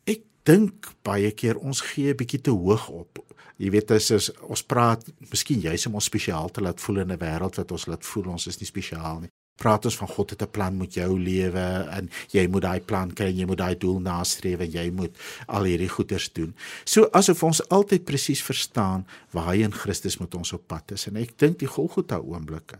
Ek 0.05 0.21
dink 0.43 0.93
baie 1.03 1.31
keer 1.31 1.57
ons 1.57 1.81
gee 1.81 2.13
'n 2.13 2.17
bietjie 2.17 2.41
te 2.41 2.51
hoog 2.51 2.89
op. 2.89 3.19
Jy 3.57 3.69
weet 3.69 3.91
as, 3.91 4.11
as 4.11 4.31
ons 4.41 4.63
praat, 4.63 5.03
miskien 5.31 5.59
juis 5.59 5.85
om 5.87 5.93
ons 5.93 6.05
spesiaal 6.05 6.49
te 6.49 6.61
laat 6.61 6.81
voel 6.81 6.99
in 6.99 7.11
'n 7.11 7.17
wêreld 7.19 7.55
wat 7.55 7.71
ons 7.71 7.85
laat 7.85 8.05
voel 8.05 8.27
ons 8.29 8.47
is 8.47 8.59
nie 8.59 8.67
spesiaal 8.67 9.19
nie 9.19 9.29
praat 9.57 9.85
ons 9.89 9.97
van 9.97 10.07
God 10.07 10.29
het 10.29 10.41
'n 10.41 10.51
plan 10.51 10.77
met 10.77 10.93
jou 10.93 11.19
lewe 11.19 11.65
en 11.97 12.09
jy 12.31 12.47
moet 12.47 12.61
daai 12.61 12.79
plan 12.79 13.13
kry 13.13 13.25
en 13.25 13.37
jy 13.37 13.45
moet 13.45 13.57
daai 13.57 13.77
doel 13.77 13.99
nastreef 13.99 14.59
en 14.59 14.71
jy 14.71 14.91
moet 14.91 15.15
al 15.47 15.63
hierdie 15.63 15.89
goeders 15.89 16.33
doen. 16.33 16.53
So 16.85 17.09
asof 17.11 17.43
ons 17.43 17.69
altyd 17.69 18.05
presies 18.05 18.43
verstaan 18.43 19.05
waarheen 19.31 19.73
Christus 19.73 20.17
met 20.17 20.35
ons 20.35 20.53
op 20.53 20.67
pad 20.67 20.91
is 20.91 21.07
en 21.07 21.15
ek 21.15 21.37
dink 21.37 21.59
die 21.59 21.67
Golgotha 21.67 22.17
oomblikke. 22.17 22.77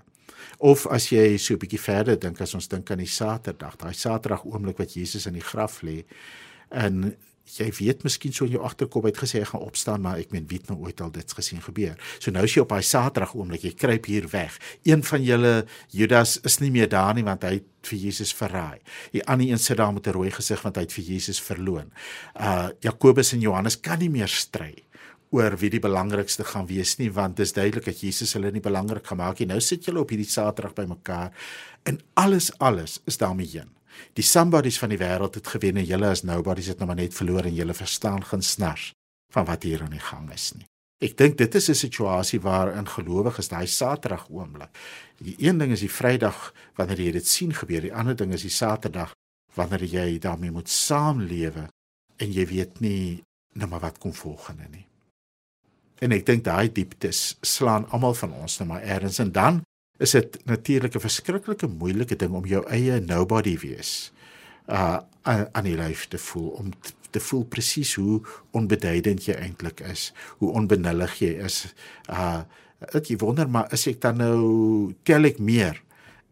Of 0.57 0.87
as 0.87 1.09
jy 1.09 1.37
so 1.37 1.53
'n 1.53 1.59
bietjie 1.59 1.79
verder 1.81 2.19
dink 2.19 2.41
as 2.41 2.53
ons 2.53 2.67
dink 2.67 2.91
aan 2.91 2.97
die 2.97 3.05
Saterdag, 3.05 3.75
daai 3.77 3.93
Saterdag 3.93 4.45
oomblik 4.45 4.77
wat 4.77 4.93
Jesus 4.93 5.25
in 5.25 5.33
die 5.33 5.41
graf 5.41 5.81
lê 5.81 6.05
en 6.69 7.15
jy 7.55 7.69
weet 7.79 8.03
miskien 8.03 8.33
so 8.35 8.45
in 8.45 8.57
jou 8.57 8.63
agterkop 8.65 9.07
het 9.07 9.19
gesê 9.21 9.43
gaan 9.47 9.63
opstaan 9.63 10.03
maar 10.03 10.19
ek 10.21 10.33
meen 10.35 10.47
wie 10.49 10.59
het 10.59 10.69
nou 10.71 10.79
ooit 10.85 11.01
al 11.01 11.11
dit 11.15 11.33
gesien 11.39 11.61
gebeur. 11.63 11.95
So 12.19 12.31
nou 12.31 12.43
is 12.47 12.55
jy 12.55 12.63
op 12.65 12.73
daai 12.75 12.83
Saterdag 12.83 13.35
oomblik 13.37 13.63
jy 13.63 13.73
kruip 13.77 14.09
hier 14.11 14.27
weg. 14.33 14.57
Een 14.87 15.03
van 15.07 15.23
julle 15.23 15.53
Judas 15.93 16.37
is 16.47 16.59
nie 16.59 16.71
meer 16.71 16.89
daar 16.91 17.15
nie 17.15 17.25
want 17.27 17.45
hy 17.47 17.57
het 17.59 17.67
vir 17.87 18.01
Jesus 18.07 18.33
verraai. 18.35 18.79
Die 19.13 19.23
ander 19.25 19.47
een 19.47 19.61
sit 19.63 19.77
daar 19.77 19.93
met 19.93 20.07
'n 20.07 20.11
rooi 20.17 20.31
gesig 20.31 20.61
want 20.61 20.75
hy 20.75 20.81
het 20.83 20.93
vir 20.93 21.03
Jesus 21.03 21.39
verloon. 21.39 21.91
Uh 22.35 22.69
Jakobus 22.81 23.33
en 23.33 23.39
Johannes 23.39 23.79
kan 23.79 23.99
nie 23.99 24.09
meer 24.09 24.27
stry 24.27 24.75
oor 25.29 25.57
wie 25.57 25.69
die 25.69 25.83
belangrikste 25.83 26.43
gaan 26.43 26.67
wees 26.67 26.97
nie 26.97 27.11
want 27.11 27.37
dis 27.37 27.53
duidelik 27.53 27.85
dat 27.85 28.01
Jesus 28.01 28.33
hulle 28.33 28.51
nie 28.51 28.63
belangrik 28.63 29.07
gemaak 29.07 29.39
nie. 29.39 29.47
Nou 29.47 29.59
sit 29.59 29.85
julle 29.85 29.99
op 29.99 30.09
hierdie 30.09 30.29
Saterdag 30.29 30.73
bymekaar 30.73 31.31
en 31.83 31.99
alles 32.13 32.51
alles 32.59 32.99
is 33.05 33.17
daarmee 33.17 33.47
heen. 33.47 33.76
Die 34.13 34.25
somebodies 34.25 34.79
van 34.79 34.89
die 34.89 34.99
wêreld 35.01 35.35
het 35.35 35.47
gewen 35.47 35.77
en 35.77 35.85
julle 35.85 36.09
as 36.09 36.23
nobodies 36.23 36.71
het 36.71 36.79
nou 36.79 36.87
maar 36.87 36.99
net 36.99 37.13
verloor 37.13 37.45
en 37.45 37.55
julle 37.55 37.73
verstaan 37.73 38.23
geen 38.23 38.41
snars 38.41 38.91
van 39.33 39.45
wat 39.45 39.63
hier 39.63 39.83
aan 39.83 39.95
die 39.95 40.03
gang 40.03 40.31
is 40.33 40.51
nie. 40.55 40.65
Ek 40.97 41.13
dink 41.17 41.37
dit 41.37 41.55
is 41.55 41.69
'n 41.69 41.75
situasie 41.75 42.39
waarin 42.41 42.87
gelowiges 42.87 43.47
daai 43.47 43.67
Saterdag 43.67 44.29
oomblik. 44.29 44.69
Die 45.21 45.35
een 45.37 45.57
ding 45.57 45.71
is 45.71 45.79
die 45.79 45.91
Vrydag 45.91 46.53
wanneer 46.75 47.01
jy 47.01 47.11
dit 47.11 47.27
sien 47.27 47.53
gebeur, 47.53 47.81
die 47.81 47.93
ander 47.93 48.15
ding 48.15 48.33
is 48.33 48.41
die 48.41 48.49
Saterdag 48.49 49.13
wanneer 49.53 49.83
jy 49.83 50.19
daarmee 50.19 50.51
moet 50.51 50.69
saamlewe 50.69 51.69
en 52.17 52.31
jy 52.31 52.45
weet 52.45 52.79
nie 52.79 53.23
nou 53.53 53.69
maar 53.69 53.79
wat 53.79 53.97
kom 53.97 54.13
volgende 54.13 54.67
nie. 54.71 54.85
En 55.99 56.11
ek 56.11 56.25
dink 56.25 56.43
daai 56.43 56.71
dieptes 56.71 57.37
slaan 57.41 57.89
almal 57.89 58.13
van 58.13 58.33
ons 58.33 58.57
nou 58.59 58.69
maar 58.69 58.83
eers 58.83 59.19
en 59.19 59.31
dan 59.31 59.61
is 59.97 60.11
dit 60.11 60.37
natuurlik 60.45 60.95
'n 60.95 60.99
verskriklike 60.99 61.67
moeilike 61.67 62.15
ding 62.15 62.33
om 62.33 62.45
jou 62.45 62.63
eie 62.69 62.99
nobody 62.99 63.57
wees 63.57 64.11
uh 64.67 64.99
aan 65.23 65.63
die 65.63 65.75
lyf 65.75 66.07
te 66.07 66.17
voel 66.17 66.49
om 66.49 66.71
te 67.11 67.19
voel 67.19 67.43
presies 67.43 67.95
hoe 67.95 68.21
onbeduidend 68.51 69.25
jy 69.25 69.33
eintlik 69.33 69.79
is, 69.79 70.13
hoe 70.37 70.51
onbenullig 70.51 71.19
jy 71.19 71.33
is. 71.43 71.73
Uh 72.09 72.41
ek 72.93 73.19
wonder 73.19 73.49
maar 73.49 73.73
is 73.73 73.87
ek 73.87 74.01
dan 74.01 74.17
nou 74.17 74.93
tel 75.03 75.25
ek 75.25 75.39
meer 75.39 75.81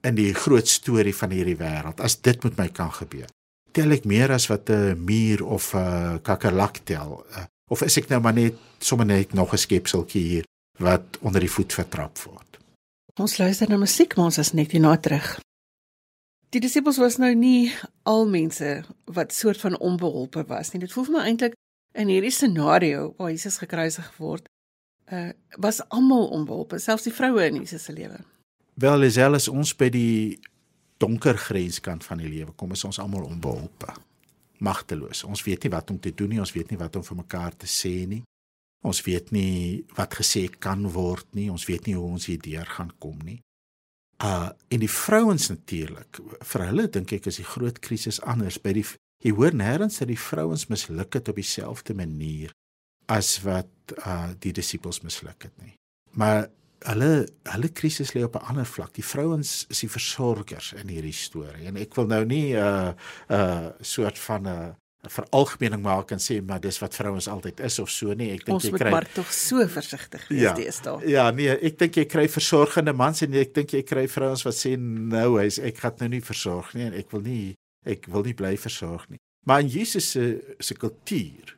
in 0.04 0.16
die 0.16 0.34
groot 0.34 0.68
storie 0.68 1.16
van 1.16 1.32
hierdie 1.32 1.58
wêreld 1.58 2.00
as 2.00 2.22
dit 2.22 2.44
met 2.44 2.58
my 2.58 2.70
kan 2.70 2.92
gebeur. 2.92 3.28
Tel 3.72 3.92
ek 3.92 4.06
meer 4.06 4.32
as 4.32 4.48
wat 4.48 4.70
'n 4.70 5.06
muur 5.06 5.46
of 5.46 5.74
'n 5.74 6.22
kakkerlak 6.22 6.80
tel. 6.86 7.26
Uh, 7.32 7.46
Of 7.66 7.82
is 7.82 7.98
ek 7.98 8.12
nou 8.12 8.20
maar 8.22 8.36
net 8.38 8.58
sommer 8.78 9.08
net 9.10 9.34
nog 9.34 9.54
'n 9.54 9.58
skepseltjie 9.58 10.22
hier 10.22 10.46
wat 10.78 11.18
onder 11.22 11.42
die 11.42 11.50
voet 11.50 11.74
vertrap 11.74 12.18
word? 12.18 12.45
Ons 13.16 13.38
luister 13.38 13.70
na 13.72 13.78
musiek, 13.80 14.12
maar 14.16 14.28
ons 14.28 14.38
is 14.42 14.52
net 14.52 14.74
hierna 14.76 14.98
terug. 15.00 15.38
Die 16.52 16.60
disippels 16.60 16.98
was 17.00 17.16
nou 17.16 17.32
nie 17.36 17.72
al 18.04 18.26
mense 18.28 18.72
wat 19.16 19.32
soort 19.32 19.62
van 19.64 19.78
onbeholpe 19.80 20.44
was 20.50 20.74
nie. 20.74 20.82
Dit 20.84 20.92
voel 20.92 21.08
vir 21.08 21.16
my 21.16 21.22
eintlik 21.30 21.56
in 21.96 22.12
hierdie 22.12 22.34
scenario 22.36 23.14
waar 23.16 23.32
Jesus 23.32 23.62
gekruisig 23.64 24.10
word, 24.20 24.50
uh 25.08 25.32
was 25.64 25.80
almal 25.96 26.28
onbeholpe, 26.36 26.80
selfs 26.84 27.08
die 27.08 27.14
vroue 27.16 27.46
in 27.48 27.62
Jesus 27.62 27.88
se 27.88 27.96
lewe. 27.96 28.20
Wel, 28.76 29.08
is 29.08 29.48
ons 29.48 29.72
by 29.80 29.88
die 29.90 30.40
donker 31.00 31.38
grenskant 31.40 32.04
van 32.04 32.20
die 32.20 32.28
lewe 32.28 32.52
kom, 32.52 32.76
is 32.76 32.84
ons 32.84 33.00
almal 33.00 33.24
onbeholpe 33.24 33.96
magteloos. 34.60 35.24
Ons 35.24 35.44
weet 35.48 35.64
nie 35.64 35.72
wat 35.72 35.90
om 35.92 36.00
te 36.00 36.12
doen 36.12 36.36
nie, 36.36 36.40
ons 36.40 36.52
weet 36.52 36.72
nie 36.72 36.80
wat 36.80 36.96
om 36.96 37.04
vir 37.04 37.22
mekaar 37.24 37.56
te 37.56 37.68
sê 37.68 38.04
nie. 38.08 38.24
Ons 38.86 39.02
weet 39.06 39.32
nie 39.34 39.86
wat 39.98 40.14
gesê 40.20 40.46
kan 40.50 40.86
word 40.94 41.28
nie, 41.34 41.50
ons 41.52 41.66
weet 41.66 41.88
nie 41.88 41.96
hoe 41.98 42.12
ons 42.16 42.28
hierdeur 42.30 42.70
gaan 42.78 42.92
kom 43.02 43.18
nie. 43.26 43.40
Uh 44.24 44.52
en 44.72 44.80
die 44.80 44.92
vrouens 44.92 45.50
natuurlik, 45.52 46.22
vir 46.52 46.66
hulle 46.70 46.86
dink 46.88 47.12
ek 47.18 47.32
is 47.32 47.42
die 47.42 47.48
groot 47.48 47.82
krisis 47.84 48.22
anders 48.24 48.60
by 48.62 48.76
die 48.78 48.86
jy 49.26 49.34
hoor 49.34 49.56
nêrens 49.58 49.98
dat 50.00 50.12
die 50.12 50.20
vrouens 50.20 50.68
misluk 50.70 51.18
het 51.18 51.32
op 51.32 51.40
dieselfde 51.42 51.96
manier 51.98 52.54
as 53.12 53.40
wat 53.44 53.96
uh 54.06 54.32
die 54.40 54.54
disippels 54.54 55.02
misluk 55.04 55.50
het 55.50 55.56
nie. 55.64 55.74
Maar 56.14 56.48
hulle 56.86 57.12
hulle 57.50 57.70
krisis 57.74 58.14
lê 58.14 58.24
op 58.24 58.36
'n 58.36 58.48
ander 58.52 58.66
vlak. 58.66 58.94
Die 58.94 59.04
vrouens 59.04 59.66
is 59.70 59.80
die 59.80 59.90
versorgers 59.90 60.74
in 60.74 60.88
hierdie 60.88 61.14
storie. 61.14 61.66
En 61.66 61.78
ek 61.78 61.96
wil 61.96 62.08
nou 62.08 62.26
nie 62.26 62.54
'n 62.54 62.58
uh, 62.58 62.94
'n 63.30 63.34
uh, 63.34 63.70
soort 63.82 64.20
van 64.20 64.42
'n 64.42 64.48
uh, 64.48 64.74
veralgemening 65.12 65.82
maak 65.84 66.12
en 66.16 66.22
sê 66.22 66.40
maar 66.46 66.62
dis 66.64 66.80
wat 66.82 66.96
vrouens 66.96 67.28
altyd 67.32 67.60
is 67.68 67.80
of 67.80 67.92
so 67.92 68.14
nie. 68.14 68.32
Ek 68.36 68.46
dink 68.46 68.64
jy 68.64 68.72
kry 68.72 68.74
Ons 68.74 68.86
moet 68.86 68.92
maar 68.92 69.08
tog 69.14 69.34
so 69.34 69.68
versigtig 69.72 70.28
wees 70.30 70.42
ja, 70.42 70.54
deesdae. 70.58 71.10
Ja, 71.12 71.28
nee, 71.32 71.52
ek 71.70 71.80
dink 71.82 72.00
jy 72.02 72.06
kry 72.10 72.26
versorgende 72.32 72.94
mans 72.94 73.22
en 73.26 73.36
ek 73.42 73.54
dink 73.58 73.76
jy 73.78 73.84
kry 73.88 74.08
vrouens 74.12 74.46
wat 74.48 74.58
sê 74.58 74.76
nou 74.80 75.38
hy's 75.40 75.60
ek 75.60 75.84
gaan 75.84 76.00
nou 76.04 76.12
nie 76.16 76.24
versorg 76.26 76.74
nie 76.76 76.90
en 76.90 76.98
ek 76.98 77.14
wil 77.14 77.26
nie 77.26 77.56
ek 77.86 78.10
wil 78.12 78.26
nie 78.26 78.38
bly 78.38 78.56
versorg 78.58 79.06
nie. 79.10 79.22
Maar 79.46 79.62
in 79.66 79.70
Jesus 79.70 80.10
se 80.16 80.56
se 80.60 80.74
kultuur 80.74 81.56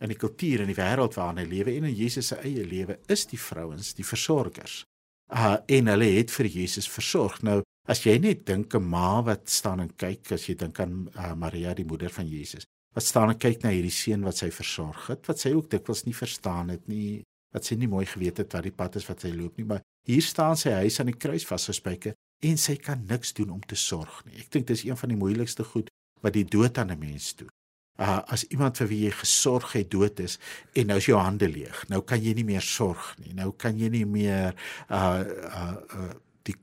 in 0.00 0.12
die 0.12 0.18
kultuur 0.18 0.62
en 0.62 0.70
die 0.70 0.78
wêreld 0.78 1.16
waarin 1.18 1.42
hy 1.42 1.48
lewe 1.48 1.74
en 1.74 1.88
in 1.90 1.96
Jesus 1.96 2.30
se 2.30 2.38
eie 2.46 2.64
lewe 2.66 2.98
is 3.10 3.26
die 3.30 3.40
vrouens 3.40 3.94
die 3.98 4.06
versorgers. 4.06 4.84
Uh 5.28 5.58
en 5.66 5.90
hulle 5.92 6.08
het 6.14 6.32
vir 6.32 6.48
Jesus 6.48 6.88
versorg. 6.88 7.42
Nou 7.42 7.60
as 7.88 8.04
jy 8.04 8.18
net 8.22 8.46
dink 8.46 8.74
'n 8.74 8.84
ma 8.84 9.20
wat 9.24 9.48
staan 9.48 9.80
en 9.80 9.92
kyk 9.96 10.32
as 10.32 10.48
jy 10.48 10.54
dink 10.54 10.80
aan 10.80 11.08
uh, 11.16 11.34
Maria 11.34 11.74
die 11.74 11.84
moeder 11.84 12.10
van 12.10 12.28
Jesus. 12.28 12.64
Wat 12.96 13.04
staan 13.04 13.32
en 13.32 13.38
kyk 13.38 13.62
na 13.62 13.72
hierdie 13.74 13.94
seun 13.94 14.24
wat 14.26 14.40
sy 14.40 14.48
versorg 14.54 15.10
het, 15.12 15.26
wat 15.28 15.42
sy 15.42 15.52
ook 15.54 15.68
dikwels 15.70 16.04
nie 16.06 16.16
verstaan 16.16 16.72
het 16.74 16.88
nie, 16.88 17.22
wat 17.54 17.68
sy 17.68 17.76
nie 17.76 17.90
mooi 17.90 18.06
geweet 18.06 18.40
het 18.42 18.56
wat 18.56 18.64
die 18.66 18.74
pad 18.74 18.96
is 18.96 19.06
wat 19.08 19.24
sy 19.24 19.32
loop 19.34 19.58
nie, 19.58 19.68
maar 19.68 19.84
hier 20.08 20.24
staan 20.24 20.56
sy 20.56 20.72
huis 20.80 20.98
aan 21.00 21.12
die 21.12 21.18
kruis 21.20 21.46
vasgespijker 21.48 22.16
en 22.48 22.58
sy 22.60 22.76
kan 22.80 23.04
niks 23.08 23.34
doen 23.36 23.52
om 23.58 23.60
te 23.60 23.76
sorg 23.76 24.24
nie. 24.24 24.38
Ek 24.40 24.50
dink 24.52 24.66
dis 24.68 24.86
een 24.88 24.98
van 24.98 25.12
die 25.12 25.20
moeilikste 25.20 25.64
goed 25.64 25.92
wat 26.22 26.34
die 26.34 26.46
dood 26.48 26.78
aan 26.78 26.92
'n 26.92 26.98
mens 26.98 27.34
doen 27.36 27.52
uh, 27.98 28.20
as 28.30 28.44
iemand 28.52 28.78
vir 28.80 28.90
wie 28.92 29.00
jy 29.06 29.12
gesorg 29.20 29.74
het 29.76 29.90
dood 29.92 30.20
is 30.22 30.38
en 30.78 30.90
nou 30.90 30.98
is 31.00 31.08
jou 31.08 31.18
hande 31.18 31.48
leeg. 31.50 31.82
Nou 31.92 32.00
kan 32.06 32.22
jy 32.22 32.34
nie 32.38 32.46
meer 32.46 32.64
sorg 32.64 33.10
nie. 33.22 33.34
Nou 33.36 33.50
kan 33.58 33.78
jy 33.78 33.90
nie 33.92 34.06
meer 34.08 34.54
uh 34.88 35.24
uh, 35.24 35.74
uh 35.98 36.12
die 36.46 36.56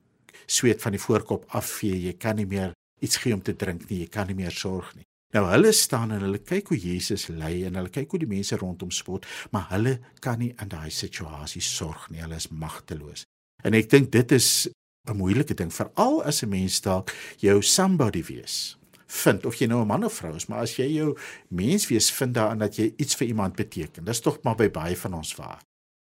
sweet 0.46 0.84
van 0.84 0.96
die 0.96 1.02
voorkop 1.02 1.46
afvee. 1.58 1.98
Jy 2.08 2.16
kan 2.20 2.40
nie 2.40 2.48
meer 2.50 2.74
iets 3.04 3.20
gee 3.22 3.36
om 3.36 3.44
te 3.44 3.56
drink 3.56 3.90
nie. 3.90 4.04
Jy 4.06 4.10
kan 4.12 4.28
nie 4.32 4.38
meer 4.38 4.56
sorg 4.56 4.94
nie. 4.96 5.06
Nou 5.36 5.44
hulle 5.52 5.72
staan 5.76 6.14
en 6.16 6.22
hulle 6.24 6.40
kyk 6.40 6.70
hoe 6.72 6.78
Jesus 6.80 7.28
ly 7.28 7.66
en 7.68 7.76
hulle 7.76 7.92
kyk 7.92 8.14
hoe 8.14 8.22
die 8.22 8.30
mense 8.30 8.56
rondom 8.56 8.92
spot, 8.96 9.26
maar 9.52 9.68
hulle 9.74 9.98
kan 10.24 10.40
nie 10.40 10.54
in 10.64 10.72
daai 10.72 10.88
situasie 10.96 11.64
sorg 11.64 12.08
nie. 12.08 12.22
Hulle 12.24 12.40
is 12.40 12.48
magteloos. 12.56 13.26
En 13.68 13.76
ek 13.76 13.90
dink 13.92 14.14
dit 14.16 14.32
is 14.32 14.70
'n 15.10 15.18
moeilike 15.18 15.54
ding 15.54 15.74
veral 15.74 16.24
as 16.24 16.42
'n 16.44 16.50
mens 16.50 16.80
dalk 16.82 17.12
jou 17.38 17.62
somebody 17.62 18.24
wees 18.24 18.78
vind 19.08 19.46
of 19.46 19.56
jy 19.56 19.68
nou 19.68 19.82
'n 19.82 19.88
man 19.88 20.06
of 20.06 20.14
vrou 20.14 20.36
is, 20.36 20.48
maar 20.48 20.60
as 20.60 20.78
jy 20.78 20.88
jou 20.88 21.18
menswees 21.50 22.12
vind 22.12 22.34
daarin 22.34 22.60
dat 22.60 22.76
jy 22.76 22.94
iets 22.98 23.16
vir 23.16 23.28
iemand 23.28 23.56
beteken. 23.56 24.04
Dis 24.04 24.20
tog 24.20 24.40
maar 24.44 24.56
by 24.56 24.70
baie 24.70 24.98
van 24.98 25.14
ons 25.14 25.36
waar. 25.36 25.62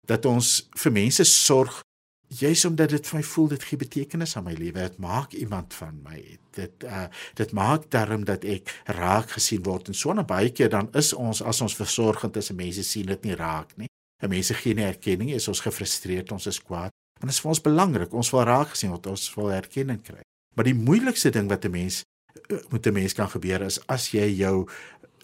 Dat 0.06 0.24
ons 0.26 0.68
vir 0.76 0.92
mense 0.92 1.24
sorg 1.24 1.82
juis 2.28 2.64
omdat 2.64 2.88
dit 2.88 3.06
vir 3.06 3.18
my 3.18 3.22
voel 3.22 3.48
dit 3.48 3.64
gee 3.64 3.78
betekenis 3.78 4.36
aan 4.36 4.44
my 4.44 4.54
lewe. 4.58 4.80
Dit 4.80 4.98
maak 4.98 5.32
iemand 5.32 5.74
van 5.74 6.00
my. 6.02 6.38
Dit 6.56 6.84
uh 6.84 7.06
dit 7.34 7.52
maak 7.52 7.90
daarom 7.90 8.24
dat 8.24 8.44
ek 8.44 8.72
raak 8.84 9.30
gesien 9.36 9.62
word 9.62 9.88
en 9.88 9.94
so 9.94 10.12
'n 10.12 10.26
baie 10.26 10.50
keer 10.50 10.70
dan 10.70 10.88
is 10.92 11.12
ons 11.12 11.42
as 11.42 11.60
ons 11.60 11.76
versorgend 11.76 12.36
is 12.36 12.50
en 12.50 12.56
mense 12.56 12.82
sien 12.82 13.06
dit 13.06 13.24
nie 13.24 13.34
raak 13.34 13.76
nie. 13.76 13.88
En 14.22 14.28
mense 14.28 14.54
gee 14.54 14.74
nie 14.74 14.84
erkenning, 14.84 15.30
is 15.30 15.48
ons 15.48 15.60
gefrustreerd, 15.60 16.32
ons 16.32 16.46
is 16.46 16.62
kwaad. 16.62 16.90
Want 17.20 17.30
dit 17.30 17.30
is 17.30 17.40
vir 17.40 17.48
ons 17.48 17.60
belangrik. 17.60 18.12
Ons 18.12 18.30
wil 18.30 18.42
raak 18.42 18.68
gesien 18.68 18.90
word, 18.90 19.06
ons 19.06 19.34
wil 19.34 19.52
erkenning 19.52 20.02
kry. 20.02 20.22
Maar 20.56 20.64
die 20.64 20.74
moeilikste 20.74 21.30
ding 21.30 21.48
wat 21.48 21.64
'n 21.64 21.70
mens 21.70 22.02
moet 22.70 22.86
'n 22.86 22.92
mens 22.92 23.12
kan 23.12 23.28
gebeur 23.28 23.62
is 23.62 23.78
as 23.86 24.10
jy 24.10 24.28
jou 24.36 24.68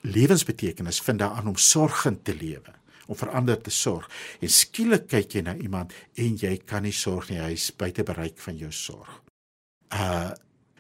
lewensbetekenis 0.03 1.01
vind 1.01 1.19
daaraan 1.19 1.49
om 1.49 1.57
sorgend 1.57 2.25
te 2.25 2.35
lewe 2.35 2.80
om 3.11 3.19
vir 3.19 3.33
ander 3.37 3.59
te 3.61 3.73
sorg 3.75 4.07
en 4.41 4.53
skielik 4.53 5.09
kyk 5.11 5.37
jy 5.37 5.43
na 5.47 5.57
iemand 5.59 5.95
en 6.25 6.37
jy 6.39 6.55
kan 6.67 6.87
nie 6.87 6.95
sorg 6.95 7.31
nie 7.31 7.41
hy 7.43 7.53
is 7.57 7.71
buite 7.83 8.07
bereik 8.07 8.39
van 8.45 8.61
jou 8.61 8.71
sorg. 8.75 9.19
Uh 9.91 10.31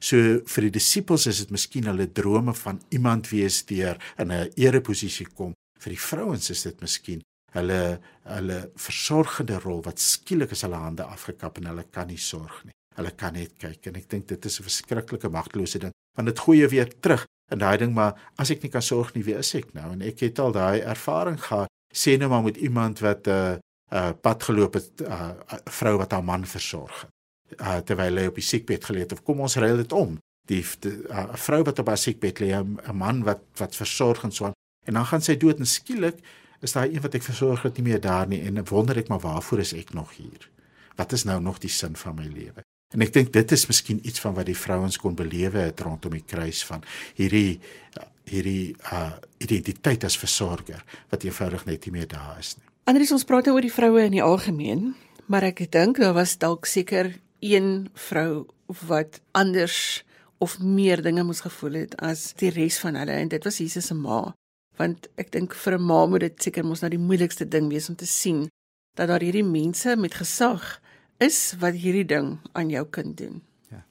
so 0.00 0.16
vir 0.48 0.64
die 0.64 0.76
disippels 0.78 1.26
is 1.28 1.42
dit 1.42 1.50
miskien 1.52 1.84
hulle 1.90 2.06
drome 2.16 2.54
van 2.56 2.78
iemand 2.96 3.26
wees 3.28 3.58
deur 3.68 3.98
in 4.16 4.32
'n 4.32 4.48
ereposisie 4.56 5.26
kom. 5.26 5.52
Vir 5.78 5.92
die 5.92 6.00
vrouens 6.00 6.50
is 6.50 6.62
dit 6.62 6.80
miskien 6.80 7.20
hulle 7.52 8.00
hulle 8.24 8.58
versorgende 8.76 9.58
rol 9.60 9.82
wat 9.84 9.98
skielik 10.00 10.52
is 10.56 10.62
hulle 10.62 10.80
hande 10.80 11.04
afgekap 11.04 11.58
en 11.58 11.66
hulle 11.66 11.84
kan 11.92 12.06
nie 12.06 12.16
sorg 12.16 12.64
nie. 12.64 12.72
Hulle 12.96 13.10
kan 13.10 13.34
net 13.34 13.58
kyk 13.58 13.86
en 13.86 13.96
ek 13.96 14.08
dink 14.08 14.26
dit 14.28 14.46
is 14.46 14.60
'n 14.60 14.68
verskriklike 14.70 15.28
magtelose 15.28 15.78
ding 15.78 15.92
want 16.16 16.28
dit 16.28 16.38
gooi 16.38 16.58
jou 16.58 16.68
weer 16.68 16.88
terug 17.00 17.26
in 17.52 17.58
daai 17.58 17.76
ding 17.78 17.94
maar 17.94 18.16
as 18.38 18.50
ek 18.50 18.62
nie 18.62 18.70
kan 18.70 18.82
sorg 18.82 19.14
nie 19.14 19.24
wie 19.26 19.36
is 19.38 19.54
ek 19.54 19.74
nou 19.74 19.92
en 19.92 20.02
ek 20.02 20.20
het 20.26 20.38
al 20.38 20.52
daai 20.52 20.80
ervaring 20.80 21.38
gehad 21.40 21.68
sê 21.92 22.16
nou 22.18 22.30
maar 22.30 22.42
met 22.42 22.56
iemand 22.56 22.98
wat 22.98 23.26
'n 23.26 23.30
uh, 23.30 23.56
uh, 23.92 24.10
pad 24.20 24.42
geloop 24.42 24.74
het 24.74 24.90
'n 25.00 25.04
uh, 25.04 25.30
uh, 25.52 25.58
vrou 25.64 25.96
wat 25.96 26.12
haar 26.12 26.24
man 26.24 26.46
versorg 26.46 27.08
uh, 27.58 27.78
terwyl 27.78 28.16
hy 28.16 28.26
op 28.30 28.38
die 28.38 28.44
siekbed 28.44 28.84
gelê 28.84 29.04
het. 29.04 29.12
Of 29.12 29.22
kom 29.22 29.40
ons 29.40 29.56
ruil 29.56 29.76
dit 29.82 29.92
om. 29.92 30.18
Die 30.46 30.62
'n 30.62 31.06
uh, 31.10 31.34
vrou 31.34 31.62
wat 31.62 31.78
op 31.78 31.86
haar 31.86 31.98
siekbed 31.98 32.40
lê 32.40 32.54
'n 32.54 32.78
man 32.92 33.22
wat 33.22 33.42
wat 33.56 33.76
versorg 33.76 34.22
en 34.22 34.32
so 34.32 34.44
aan. 34.44 34.56
En 34.86 34.94
dan 34.94 35.06
gaan 35.06 35.22
sy 35.22 35.36
dood 35.36 35.58
en 35.58 35.66
skielik 35.66 36.18
is 36.60 36.72
daai 36.72 36.94
een 36.94 37.02
wat 37.02 37.14
ek 37.14 37.22
versorg 37.22 37.62
het 37.62 37.76
nie 37.76 37.88
meer 37.88 38.00
daar 38.00 38.26
nie 38.28 38.40
en 38.40 38.64
wonder 38.64 38.96
ek 38.96 39.08
maar 39.08 39.20
waarvoor 39.20 39.58
is 39.58 39.72
ek 39.72 39.92
nog 39.92 40.16
hier? 40.16 40.50
Wat 40.96 41.12
is 41.12 41.24
nou 41.24 41.40
nog 41.40 41.58
die 41.58 41.70
sin 41.70 41.96
van 41.96 42.14
my 42.14 42.26
lewe? 42.26 42.62
En 42.94 43.00
ek 43.00 43.12
dink 43.12 43.32
dit 43.32 43.52
is 43.52 43.66
miskien 43.66 44.00
iets 44.06 44.20
van 44.20 44.34
wat 44.34 44.46
die 44.46 44.56
vrouens 44.56 44.98
kon 44.98 45.14
belewe 45.14 45.58
het 45.58 45.80
rondom 45.80 46.10
die 46.10 46.26
kruis 46.26 46.64
van 46.64 46.82
hierdie 47.14 47.60
hierdie 48.30 48.74
uh 48.92 49.12
identiteit 49.40 50.04
as 50.04 50.18
versorger 50.20 50.82
wat 51.10 51.24
eenvoudig 51.24 51.64
net 51.66 51.86
nie 51.86 51.92
meer 51.98 52.08
daar 52.08 52.38
is 52.38 52.56
nie. 52.58 52.66
Andries 52.90 53.12
ons 53.12 53.24
praat 53.24 53.46
nou 53.46 53.56
oor 53.56 53.64
die 53.64 53.72
vroue 53.72 54.02
in 54.04 54.16
die 54.16 54.24
algemeen, 54.24 54.94
maar 55.30 55.46
ek 55.46 55.64
dink 55.72 56.00
daar 56.02 56.16
was 56.16 56.36
dalk 56.38 56.66
seker 56.66 57.14
een 57.40 57.88
vrou 57.94 58.46
wat 58.86 59.20
anders 59.32 60.04
of 60.40 60.58
meer 60.60 61.02
dinge 61.02 61.24
moes 61.24 61.42
gevoel 61.44 61.82
het 61.84 61.96
as 62.00 62.30
die 62.40 62.52
res 62.52 62.78
van 62.80 62.96
hulle 62.96 63.16
en 63.16 63.28
dit 63.32 63.44
was 63.44 63.60
Jesus 63.60 63.90
se 63.90 63.96
ma. 63.96 64.32
Want 64.80 65.08
ek 65.20 65.32
dink 65.32 65.54
vir 65.54 65.78
'n 65.78 65.86
ma 65.86 66.06
moet 66.06 66.20
dit 66.20 66.42
seker 66.42 66.64
mos 66.64 66.80
nou 66.80 66.90
die 66.90 67.06
moeilikste 67.08 67.48
ding 67.48 67.68
wees 67.68 67.88
om 67.88 67.96
te 67.96 68.06
sien 68.06 68.48
dat 68.96 69.08
daar 69.08 69.20
hierdie 69.20 69.44
mense 69.44 69.96
met 69.96 70.14
gesag 70.14 70.80
is 71.18 71.54
wat 71.60 71.74
hierdie 71.74 72.06
ding 72.06 72.38
aan 72.52 72.70
jou 72.70 72.84
kind 72.90 73.16
doen. 73.16 73.42
Ja. 73.70 73.84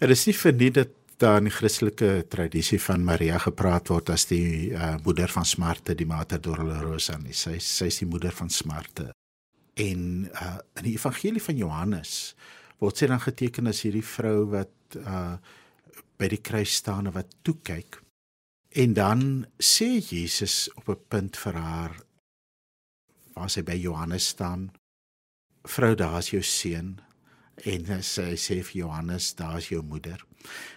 Er 0.00 0.10
is 0.10 0.26
nie 0.26 0.34
vir 0.34 0.52
nie 0.52 0.70
dat 0.70 0.88
daar 1.18 1.38
in 1.38 1.48
die 1.48 1.54
Christelike 1.54 2.24
tradisie 2.30 2.80
van 2.82 3.04
Maria 3.04 3.38
gepraat 3.38 3.90
word 3.92 4.10
as 4.14 4.26
die 4.30 4.72
uh, 4.72 4.94
moeder 5.04 5.30
van 5.30 5.46
smarte, 5.46 5.94
die 5.94 6.08
Mater 6.08 6.40
Dolorosa 6.42 7.18
nie. 7.18 7.34
Sy 7.36 7.58
sy 7.62 7.90
is 7.92 8.00
die 8.02 8.08
moeder 8.10 8.34
van 8.34 8.50
smarte. 8.50 9.10
En 9.80 10.28
uh, 10.30 10.56
in 10.80 10.88
die 10.88 10.94
evangelie 10.98 11.42
van 11.42 11.58
Johannes 11.58 12.34
word 12.82 12.98
sy 12.98 13.08
dan 13.10 13.22
geteken 13.22 13.70
as 13.70 13.84
hierdie 13.86 14.04
vrou 14.06 14.46
wat 14.54 14.98
uh, 15.00 15.36
by 16.18 16.30
die 16.30 16.42
kruis 16.42 16.78
staan 16.80 17.10
en 17.10 17.16
wat 17.16 17.32
toe 17.46 17.56
kyk. 17.62 18.00
En 18.74 18.94
dan 18.94 19.46
sê 19.62 20.00
Jesus 20.02 20.68
op 20.74 20.88
'n 20.90 21.00
punt 21.08 21.36
vir 21.36 21.54
haar 21.54 21.94
waar 23.34 23.50
sy 23.50 23.62
by 23.62 23.74
Johannes 23.74 24.28
staan 24.34 24.70
vrou, 25.66 25.94
daar's 25.94 26.30
jou 26.30 26.42
seun 26.42 27.00
en 27.64 28.02
sy 28.02 28.34
sê 28.36 28.62
vir 28.62 28.76
Johannes, 28.82 29.34
daar's 29.34 29.70
jou 29.70 29.82
moeder. 29.82 30.18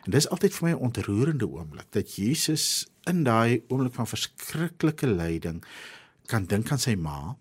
En 0.06 0.12
dis 0.12 0.30
altyd 0.30 0.54
vir 0.54 0.68
my 0.68 0.72
'n 0.76 0.86
ontroerende 0.90 1.48
oomblik 1.48 1.92
dat 1.92 2.16
Jesus 2.16 2.88
in 3.04 3.24
daai 3.24 3.64
oomblik 3.68 3.94
van 3.94 4.08
verskriklike 4.08 5.08
lyding 5.08 5.64
kan 6.26 6.46
dink 6.46 6.72
aan 6.72 6.80
sy 6.80 6.96
ma, 6.96 7.38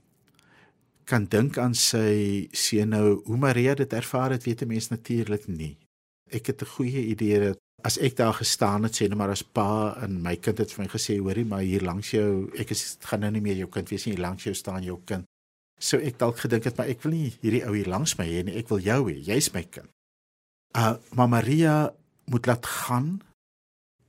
kan 1.04 1.26
dink 1.26 1.58
aan 1.58 1.74
sy 1.74 2.48
seun 2.52 2.88
nou. 2.88 3.22
Hoe 3.24 3.36
Maria 3.36 3.74
dit 3.74 3.92
ervaar 3.92 4.30
het, 4.30 4.44
weet 4.44 4.62
'n 4.62 4.68
mens 4.68 4.88
natuurlik 4.88 5.46
nie. 5.46 5.76
Ek 6.30 6.46
het 6.46 6.62
'n 6.62 6.66
goeie 6.66 7.06
idee 7.06 7.40
dat 7.40 7.58
as 7.86 7.98
ek 7.98 8.16
daar 8.16 8.34
gestaan 8.34 8.86
het 8.86 8.96
sê 8.96 9.08
net 9.08 9.18
maar 9.18 9.30
as 9.34 9.44
pa 9.44 9.94
en 10.02 10.20
my 10.22 10.36
kind 10.36 10.58
het 10.58 10.72
vir 10.72 10.84
my 10.84 10.88
gesê 10.90 11.18
hoorie 11.20 11.44
maar 11.44 11.64
hier 11.64 11.84
langs 11.84 12.10
jou 12.14 12.48
ek 12.58 12.72
is 12.74 12.96
gaan 13.04 13.20
nou 13.20 13.30
nie 13.30 13.44
meer 13.44 13.60
jou 13.60 13.68
kind 13.68 13.90
wees 13.92 14.06
nie 14.06 14.14
hier 14.14 14.24
langs 14.24 14.46
jou 14.48 14.54
staan 14.54 14.86
jou 14.86 14.96
kind 15.10 15.28
so 15.78 15.98
ek 15.98 16.18
dalk 16.22 16.40
gedink 16.40 16.64
het 16.64 16.78
maar 16.78 16.88
ek 16.88 17.04
wil 17.04 17.12
nie 17.12 17.34
hierdie 17.42 17.62
ou 17.66 17.74
hier 17.76 17.90
langs 17.92 18.16
my 18.18 18.26
hê 18.30 18.42
nie 18.46 18.56
ek 18.56 18.72
wil 18.72 18.80
jou 18.80 19.00
hê 19.10 19.16
jy's 19.28 19.52
my 19.54 19.62
kind 19.76 19.92
uh 20.74 20.96
maar 21.18 21.28
Maria 21.28 21.76
moet 22.26 22.46
laat 22.46 22.66
gaan. 22.66 23.20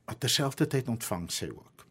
Maar 0.04 0.18
terselfdertyd 0.18 0.88
ontvang 0.88 1.30
sy 1.32 1.48
ook. 1.52 1.86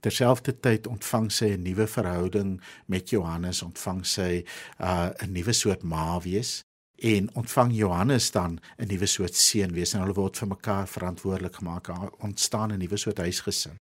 Terselfdertyd 0.00 0.86
ontvang 0.86 1.32
sy 1.32 1.44
'n 1.44 1.62
nuwe 1.62 1.86
verhouding 1.86 2.60
met 2.86 3.10
Johannes 3.10 3.62
ontvang 3.62 4.06
sy 4.06 4.44
uh 4.80 5.10
'n 5.22 5.32
nuwe 5.32 5.52
soort 5.52 5.82
ma 5.82 6.20
wees 6.20 6.60
en 6.96 7.34
ontvang 7.34 7.72
Johannes 7.76 8.30
dan 8.30 8.60
'n 8.76 8.86
nuwe 8.86 9.06
soort 9.06 9.34
seun 9.34 9.72
wees 9.72 9.94
en 9.94 10.00
hulle 10.00 10.14
word 10.14 10.38
vir 10.38 10.48
mekaar 10.48 10.88
verantwoordelik 10.88 11.54
gemaak. 11.54 11.88
Ontstaan 12.22 12.72
'n 12.72 12.78
nuwe 12.78 12.96
soort 12.96 13.18
huisgesin. 13.18 13.76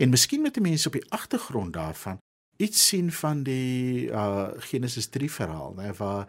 En 0.00 0.08
miskien 0.08 0.42
met 0.42 0.54
die 0.54 0.62
mense 0.62 0.86
op 0.86 0.92
die 0.92 1.10
agtergrond 1.10 1.72
daarvan 1.72 2.18
iets 2.56 2.86
sien 2.86 3.12
van 3.12 3.42
die 3.42 4.06
uh 4.10 4.48
Genesis 4.58 5.06
3 5.06 5.30
verhaal 5.30 5.74
nê 5.74 5.90
waar 5.96 6.28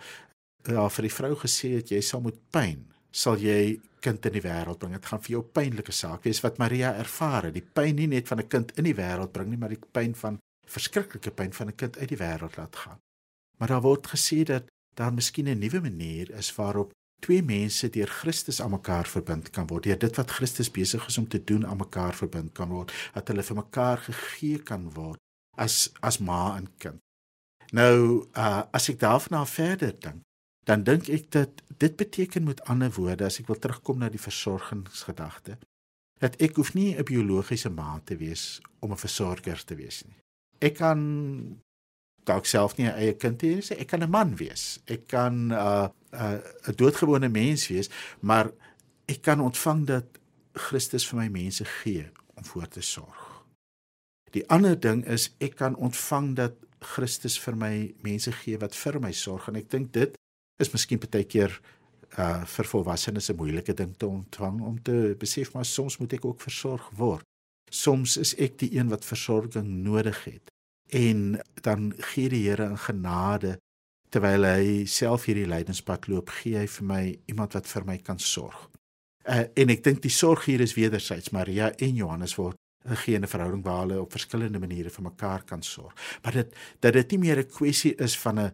ja 0.65 0.89
vir 0.89 1.01
die 1.01 1.13
vrou 1.13 1.33
gesê 1.35 1.75
het 1.77 1.91
jy 1.93 2.01
sal 2.01 2.21
moet 2.21 2.37
pyn. 2.49 2.85
Sal 3.11 3.37
jy 3.37 3.79
kind 4.07 4.25
in 4.29 4.35
die 4.37 4.45
wêreld 4.45 4.79
bring 4.81 4.93
dit 4.97 5.09
gaan 5.11 5.23
vir 5.25 5.35
jou 5.35 5.43
pynlike 5.59 5.95
saak 6.01 6.27
wees 6.27 6.41
wat 6.45 6.59
Maria 6.61 6.93
ervaar 7.03 7.51
die 7.55 7.65
pyn 7.79 7.95
nie 8.01 8.11
net 8.13 8.27
van 8.31 8.39
'n 8.43 8.51
kind 8.53 8.75
in 8.79 8.89
die 8.89 8.97
wêreld 9.01 9.33
bring 9.33 9.49
nie 9.49 9.61
maar 9.61 9.75
die 9.75 9.91
pyn 9.97 10.15
van 10.23 10.39
verskriklike 10.77 11.31
pyn 11.31 11.53
van 11.53 11.67
'n 11.67 11.79
kind 11.81 11.97
uit 11.97 12.09
die 12.09 12.21
wêreld 12.25 12.57
laat 12.57 12.75
gaan 12.75 12.99
maar 13.57 13.69
daar 13.73 13.87
word 13.89 14.07
gesê 14.15 14.43
dat 14.43 14.69
daar 14.95 15.13
miskien 15.13 15.47
'n 15.47 15.59
nuwe 15.59 15.81
manier 15.81 16.31
is 16.31 16.55
waarop 16.55 16.93
twee 17.19 17.43
mense 17.43 17.89
deur 17.89 18.07
Christus 18.07 18.61
aan 18.61 18.75
mekaar 18.75 19.07
verbind 19.07 19.49
kan 19.49 19.67
word. 19.67 19.83
Deur 19.83 19.99
dit 19.99 20.19
wat 20.19 20.31
Christus 20.31 20.71
besig 20.71 21.07
is 21.07 21.17
om 21.17 21.27
te 21.27 21.43
doen 21.43 21.65
aan 21.65 21.77
mekaar 21.77 22.13
verbind 22.15 22.53
kan 22.53 22.69
word, 22.69 22.93
dat 23.13 23.27
hulle 23.31 23.43
vir 23.43 23.55
mekaar 23.61 24.03
gegee 24.09 24.61
kan 24.63 24.89
word 24.93 25.21
as 25.57 25.89
as 26.01 26.19
ma 26.19 26.55
en 26.57 26.67
kind. 26.77 27.01
Nou, 27.73 28.27
uh 28.37 28.63
as 28.75 28.89
ek 28.91 28.99
daarna 28.99 29.45
verder 29.49 29.95
dink, 29.99 30.21
dan 30.65 30.83
dink 30.83 31.09
ek 31.13 31.29
dat 31.31 31.61
dit 31.77 31.95
beteken 31.95 32.43
met 32.43 32.63
ander 32.65 32.91
woorde 32.91 33.27
as 33.27 33.39
ek 33.39 33.47
wil 33.51 33.59
terugkom 33.61 34.01
na 34.01 34.09
die 34.09 34.21
versorgingsgedagte, 34.21 35.57
dat 36.23 36.37
ek 36.41 36.57
hoef 36.57 36.73
nie 36.73 36.95
'n 36.95 37.03
biologiese 37.03 37.69
ma 37.69 37.99
te 38.03 38.17
wees 38.17 38.61
om 38.79 38.91
'n 38.91 38.97
versorger 38.97 39.63
te 39.65 39.75
wees 39.75 40.03
nie. 40.05 40.17
Ek 40.59 40.75
kan 40.75 41.61
dalk 42.23 42.45
self 42.45 42.77
nie 42.77 42.87
'n 42.87 42.97
eie 42.97 43.13
kind 43.13 43.41
hê 43.41 43.55
nie. 43.55 43.77
Ek 43.77 43.87
kan 43.87 44.03
'n 44.03 44.09
man 44.09 44.35
wees. 44.35 44.79
Ek 44.85 45.07
kan 45.07 45.33
'n 45.47 45.51
uh, 45.51 45.87
'n 46.11 46.15
uh, 46.15 46.39
'n 46.67 46.75
doodgewone 46.75 47.29
mens 47.29 47.67
wees, 47.67 47.89
maar 48.19 48.51
ek 49.05 49.21
kan 49.21 49.39
ontvang 49.39 49.85
dat 49.85 50.05
Christus 50.53 51.07
vir 51.07 51.19
my 51.19 51.27
mense 51.27 51.65
gee 51.65 52.09
om 52.35 52.45
voor 52.45 52.67
te 52.67 52.81
sorg. 52.81 53.45
Die 54.31 54.49
ander 54.49 54.79
ding 54.79 55.05
is 55.05 55.33
ek 55.39 55.55
kan 55.55 55.75
ontvang 55.75 56.35
dat 56.35 56.53
Christus 56.79 57.39
vir 57.39 57.55
my 57.55 57.93
mense 58.01 58.31
gee 58.31 58.57
wat 58.57 58.75
vir 58.75 58.99
my 58.99 59.11
sorg 59.11 59.47
en 59.47 59.55
ek 59.55 59.69
dink 59.69 59.93
dit 59.93 60.17
is 60.59 60.71
miskien 60.71 60.99
baie 60.99 61.23
keer 61.23 61.53
uh 62.17 62.45
vir 62.47 62.65
volwassenes 62.71 63.29
'n 63.29 63.35
moeilike 63.35 63.73
ding 63.73 63.95
te 63.97 64.07
ontvang 64.07 64.61
om 64.61 64.81
te 64.81 65.15
besef 65.19 65.53
maar 65.53 65.65
soms 65.65 65.97
moet 65.97 66.13
ek 66.13 66.25
ook 66.25 66.41
versorg 66.41 66.89
word. 66.95 67.23
Soms 67.71 68.17
is 68.17 68.35
ek 68.35 68.59
die 68.59 68.77
een 68.77 68.89
wat 68.89 69.05
versorging 69.05 69.67
nodig 69.83 70.23
het 70.23 70.51
en 70.89 71.41
dan 71.61 71.93
gee 71.97 72.29
die 72.29 72.47
Here 72.47 72.65
in 72.65 72.77
genade 72.77 73.57
terwyl 74.09 74.45
hy 74.45 74.85
self 74.85 75.25
hierdie 75.25 75.47
lydenspad 75.49 76.07
loop, 76.07 76.29
gee 76.29 76.55
hy 76.57 76.67
vir 76.67 76.85
my 76.85 77.03
iemand 77.27 77.53
wat 77.53 77.67
vir 77.67 77.85
my 77.85 77.97
kan 77.97 78.19
sorg. 78.19 78.69
Uh, 79.27 79.43
en 79.57 79.69
ek 79.69 79.83
dink 79.83 80.03
die 80.03 80.13
sorg 80.13 80.45
hier 80.45 80.61
is 80.61 80.75
wederzijds 80.77 81.33
Maria 81.33 81.71
en 81.81 81.95
Johannes 81.95 82.37
word 82.37 82.55
'n 82.85 82.95
geene 82.95 83.27
verhouding 83.27 83.63
waar 83.65 83.81
hulle 83.81 84.01
op 84.01 84.11
verskillende 84.11 84.59
maniere 84.59 84.89
vir 84.89 85.03
mekaar 85.03 85.43
kan 85.43 85.63
sorg. 85.63 85.93
Maar 86.23 86.33
dit 86.33 86.55
dat 86.79 86.93
dit 86.93 87.11
nie 87.11 87.19
meer 87.19 87.39
'n 87.39 87.49
kwessie 87.49 87.95
is 87.97 88.17
van 88.17 88.39
'n 88.39 88.51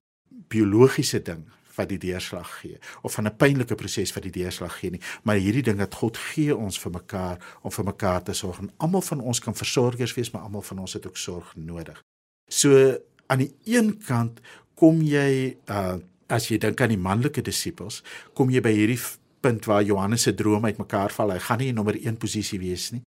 biologiese 0.48 1.22
ding 1.22 1.46
wat 1.75 1.89
die 1.89 1.97
deurslag 1.97 2.59
gee 2.59 2.79
of 3.01 3.13
van 3.13 3.27
'n 3.27 3.35
pynlike 3.37 3.75
proses 3.75 4.13
wat 4.13 4.23
die 4.23 4.31
deurslag 4.31 4.79
gee 4.79 4.91
nie, 4.91 5.01
maar 5.24 5.35
hierdie 5.35 5.63
ding 5.63 5.77
dat 5.77 5.93
God 5.93 6.17
gee 6.17 6.55
ons 6.55 6.79
vir 6.79 6.91
mekaar 6.91 7.37
om 7.61 7.72
vir 7.72 7.85
mekaar 7.85 8.24
te 8.24 8.33
sorg. 8.33 8.59
En 8.59 8.72
almal 8.77 9.01
van 9.01 9.19
ons 9.19 9.39
kan 9.39 9.55
versorgers 9.55 10.13
wees, 10.13 10.31
maar 10.31 10.41
almal 10.41 10.61
van 10.61 10.79
ons 10.79 10.93
het 10.93 11.07
ook 11.07 11.17
sorg 11.17 11.55
nodig. 11.55 12.01
So 12.48 12.98
aan 13.27 13.39
die 13.39 13.55
een 13.63 13.98
kant 14.05 14.39
kom 14.75 15.01
jy 15.01 15.57
uh 15.67 15.98
as 16.31 16.48
jy 16.48 16.57
dink 16.57 16.79
aan 16.81 16.93
die 16.93 16.98
manlike 16.98 17.41
disippels, 17.43 18.03
kom 18.33 18.50
jy 18.50 18.61
by 18.63 18.72
hierdie 18.72 19.00
punt 19.43 19.65
waar 19.65 19.83
Johannes 19.83 20.22
se 20.22 20.33
droom 20.33 20.65
uitmekaar 20.65 21.11
val. 21.11 21.33
Hy 21.35 21.39
gaan 21.39 21.59
nie 21.59 21.67
in 21.74 21.75
nommer 21.75 21.98
1 22.00 22.17
posisie 22.22 22.59
wees 22.61 22.91
nie, 22.96 23.01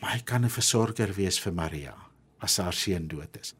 maar 0.00 0.16
hy 0.16 0.22
kan 0.24 0.44
'n 0.44 0.50
versorger 0.50 1.14
wees 1.14 1.38
vir 1.38 1.52
Maria 1.52 1.94
as 2.40 2.56
haar 2.56 2.72
seun 2.72 3.06
dood 3.08 3.38
is. 3.40 3.54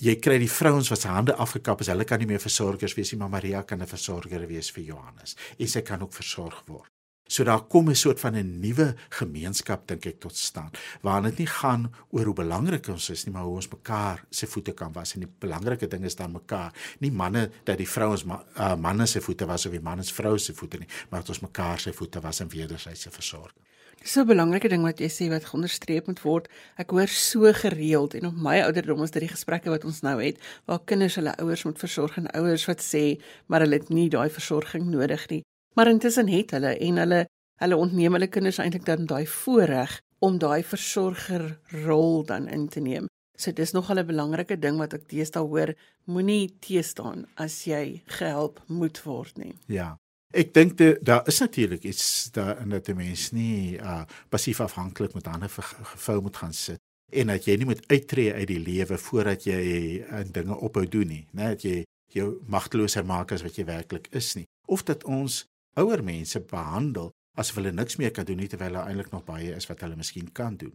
Jy 0.00 0.14
kry 0.16 0.38
die 0.40 0.48
vrouens 0.48 0.88
wat 0.88 1.02
se 1.02 1.10
hande 1.12 1.34
afgekap 1.36 1.82
is, 1.84 1.90
hulle 1.92 2.06
kan 2.08 2.22
nie 2.22 2.28
meer 2.30 2.40
versorgers 2.40 2.94
wees 2.96 3.12
nie, 3.12 3.18
maar 3.20 3.34
Maria 3.34 3.62
kan 3.62 3.82
'n 3.82 3.86
versorger 3.86 4.46
wees 4.48 4.70
vir 4.72 4.84
Johannes. 4.84 5.36
En 5.58 5.68
sy 5.68 5.82
kan 5.82 6.00
ook 6.00 6.14
versorg 6.14 6.62
word. 6.66 6.90
So 7.28 7.44
daar 7.44 7.62
kom 7.68 7.88
'n 7.90 7.94
soort 7.94 8.20
van 8.20 8.34
'n 8.34 8.60
nuwe 8.60 8.94
gemeenskap 9.08 9.86
dink 9.86 10.06
ek 10.06 10.20
tot 10.20 10.36
stand 10.36 10.78
waar 11.02 11.22
dit 11.22 11.38
nie 11.38 11.46
gaan 11.46 11.92
oor 12.10 12.24
hoe 12.24 12.34
belangrik 12.34 12.88
ons 12.88 13.10
is 13.10 13.24
nie 13.24 13.32
maar 13.32 13.44
hoe 13.44 13.54
ons 13.54 13.68
mekaar 13.68 14.24
se 14.30 14.46
voete 14.46 14.72
kan 14.72 14.92
was 14.92 15.14
en 15.14 15.20
die 15.20 15.32
belangrike 15.38 15.86
ding 15.86 16.04
is 16.04 16.16
dan 16.16 16.32
mekaar 16.32 16.72
nie 16.98 17.12
manne 17.12 17.50
dat 17.64 17.78
die 17.78 17.88
vrouens 17.88 18.24
ma, 18.24 18.44
uh, 18.58 18.74
manne 18.76 19.06
se 19.06 19.20
voete 19.20 19.46
was 19.46 19.66
of 19.66 19.72
die 19.72 19.80
manne 19.80 20.02
se 20.02 20.14
vroue 20.14 20.38
se 20.38 20.54
voete 20.54 20.78
nie 20.78 20.88
maar 21.10 21.20
dat 21.20 21.28
ons 21.28 21.40
mekaar 21.40 21.80
se 21.80 21.92
voete 21.92 22.20
was 22.20 22.40
en 22.40 22.48
wederwysige 22.48 23.10
versorging. 23.10 23.69
Dis 24.00 24.16
'n 24.16 24.24
belangrike 24.24 24.68
ding 24.68 24.82
wat 24.82 24.98
jy 24.98 25.08
sê 25.12 25.28
wat 25.28 25.44
onderstreep 25.52 26.06
moet 26.06 26.22
word. 26.24 26.48
Ek 26.78 26.90
hoor 26.90 27.08
so 27.08 27.52
gereeld 27.52 28.14
en 28.14 28.26
op 28.26 28.36
my 28.36 28.62
ouderdom 28.64 29.02
is 29.02 29.10
dit 29.10 29.20
die 29.26 29.34
gesprekke 29.34 29.68
wat 29.68 29.84
ons 29.84 30.00
nou 30.00 30.16
het 30.22 30.40
waar 30.64 30.80
kinders 30.84 31.14
hulle 31.20 31.36
ouers 31.36 31.64
moet 31.64 31.78
versorg 31.78 32.16
en 32.16 32.30
ouers 32.32 32.64
wat 32.64 32.80
sê 32.80 33.20
maar 33.46 33.60
hulle 33.60 33.76
het 33.76 33.90
nie 33.90 34.08
daai 34.08 34.30
versorging 34.30 34.88
nodig 34.88 35.28
nie. 35.28 35.42
Maar 35.76 35.92
intussen 35.92 36.28
het 36.28 36.50
hulle 36.50 36.78
en 36.78 36.96
hulle 36.96 37.26
hulle 37.60 37.76
ontneem 37.76 38.16
hulle 38.16 38.26
kinders 38.32 38.58
eintlik 38.58 38.86
dan 38.86 39.06
daai 39.06 39.26
voorreg 39.26 40.00
om 40.18 40.38
daai 40.38 40.62
versorger 40.64 41.60
rol 41.84 42.24
dan 42.24 42.48
in 42.48 42.68
te 42.68 42.80
neem. 42.80 43.06
So 43.36 43.52
dis 43.52 43.72
nog 43.72 43.90
'n 43.90 44.06
belangrike 44.06 44.58
ding 44.58 44.78
wat 44.78 44.94
ek 44.94 45.08
deesdae 45.08 45.44
hoor, 45.44 45.74
moenie 46.06 46.56
teestaan 46.60 47.26
as 47.36 47.64
jy 47.64 48.02
gehelp 48.06 48.60
moet 48.66 49.02
word 49.04 49.36
nie. 49.36 49.54
Ja. 49.66 49.98
Ek 50.30 50.54
dink 50.54 50.78
daar 51.02 51.26
is 51.26 51.38
natuurlik 51.42 51.82
iets 51.82 52.30
daar 52.30 52.60
in 52.60 52.68
dat 52.70 52.88
'n 52.88 52.96
mens 52.96 53.30
nie 53.30 53.78
uh 53.78 54.04
passief 54.28 54.60
afhanklik 54.60 55.14
met 55.14 55.26
ander 55.26 55.50
gevou 55.50 56.20
moet 56.22 56.36
gaan 56.36 56.52
sit 56.52 56.80
en 57.10 57.26
dat 57.26 57.44
jy 57.44 57.56
nie 57.56 57.68
moet 57.68 57.82
uittreë 57.90 58.34
uit 58.34 58.48
die 58.50 58.60
lewe 58.62 58.98
voordat 58.98 59.44
jy 59.44 59.62
uh, 60.00 60.22
dinge 60.30 60.56
ophou 60.56 60.86
doen 60.88 61.08
nie, 61.08 61.24
né? 61.34 61.52
Dat 61.54 61.64
jy 61.66 61.84
jou 62.14 62.40
magteloser 62.50 63.06
maak 63.06 63.32
as 63.32 63.42
wat 63.46 63.58
jy 63.58 63.64
werklik 63.68 64.08
is 64.16 64.34
nie. 64.38 64.46
Of 64.66 64.84
dat 64.86 65.04
ons 65.04 65.44
ouer 65.78 66.02
mense 66.06 66.40
behandel 66.40 67.10
asof 67.38 67.60
hulle 67.60 67.72
niks 67.72 67.98
meer 68.00 68.10
kan 68.14 68.26
doen 68.26 68.40
nie 68.42 68.48
terwyl 68.50 68.78
daar 68.78 68.90
eintlik 68.90 69.12
nog 69.14 69.24
baie 69.24 69.54
is 69.54 69.68
wat 69.70 69.80
hulle 69.80 69.98
miskien 69.98 70.32
kan 70.32 70.56
doen. 70.56 70.74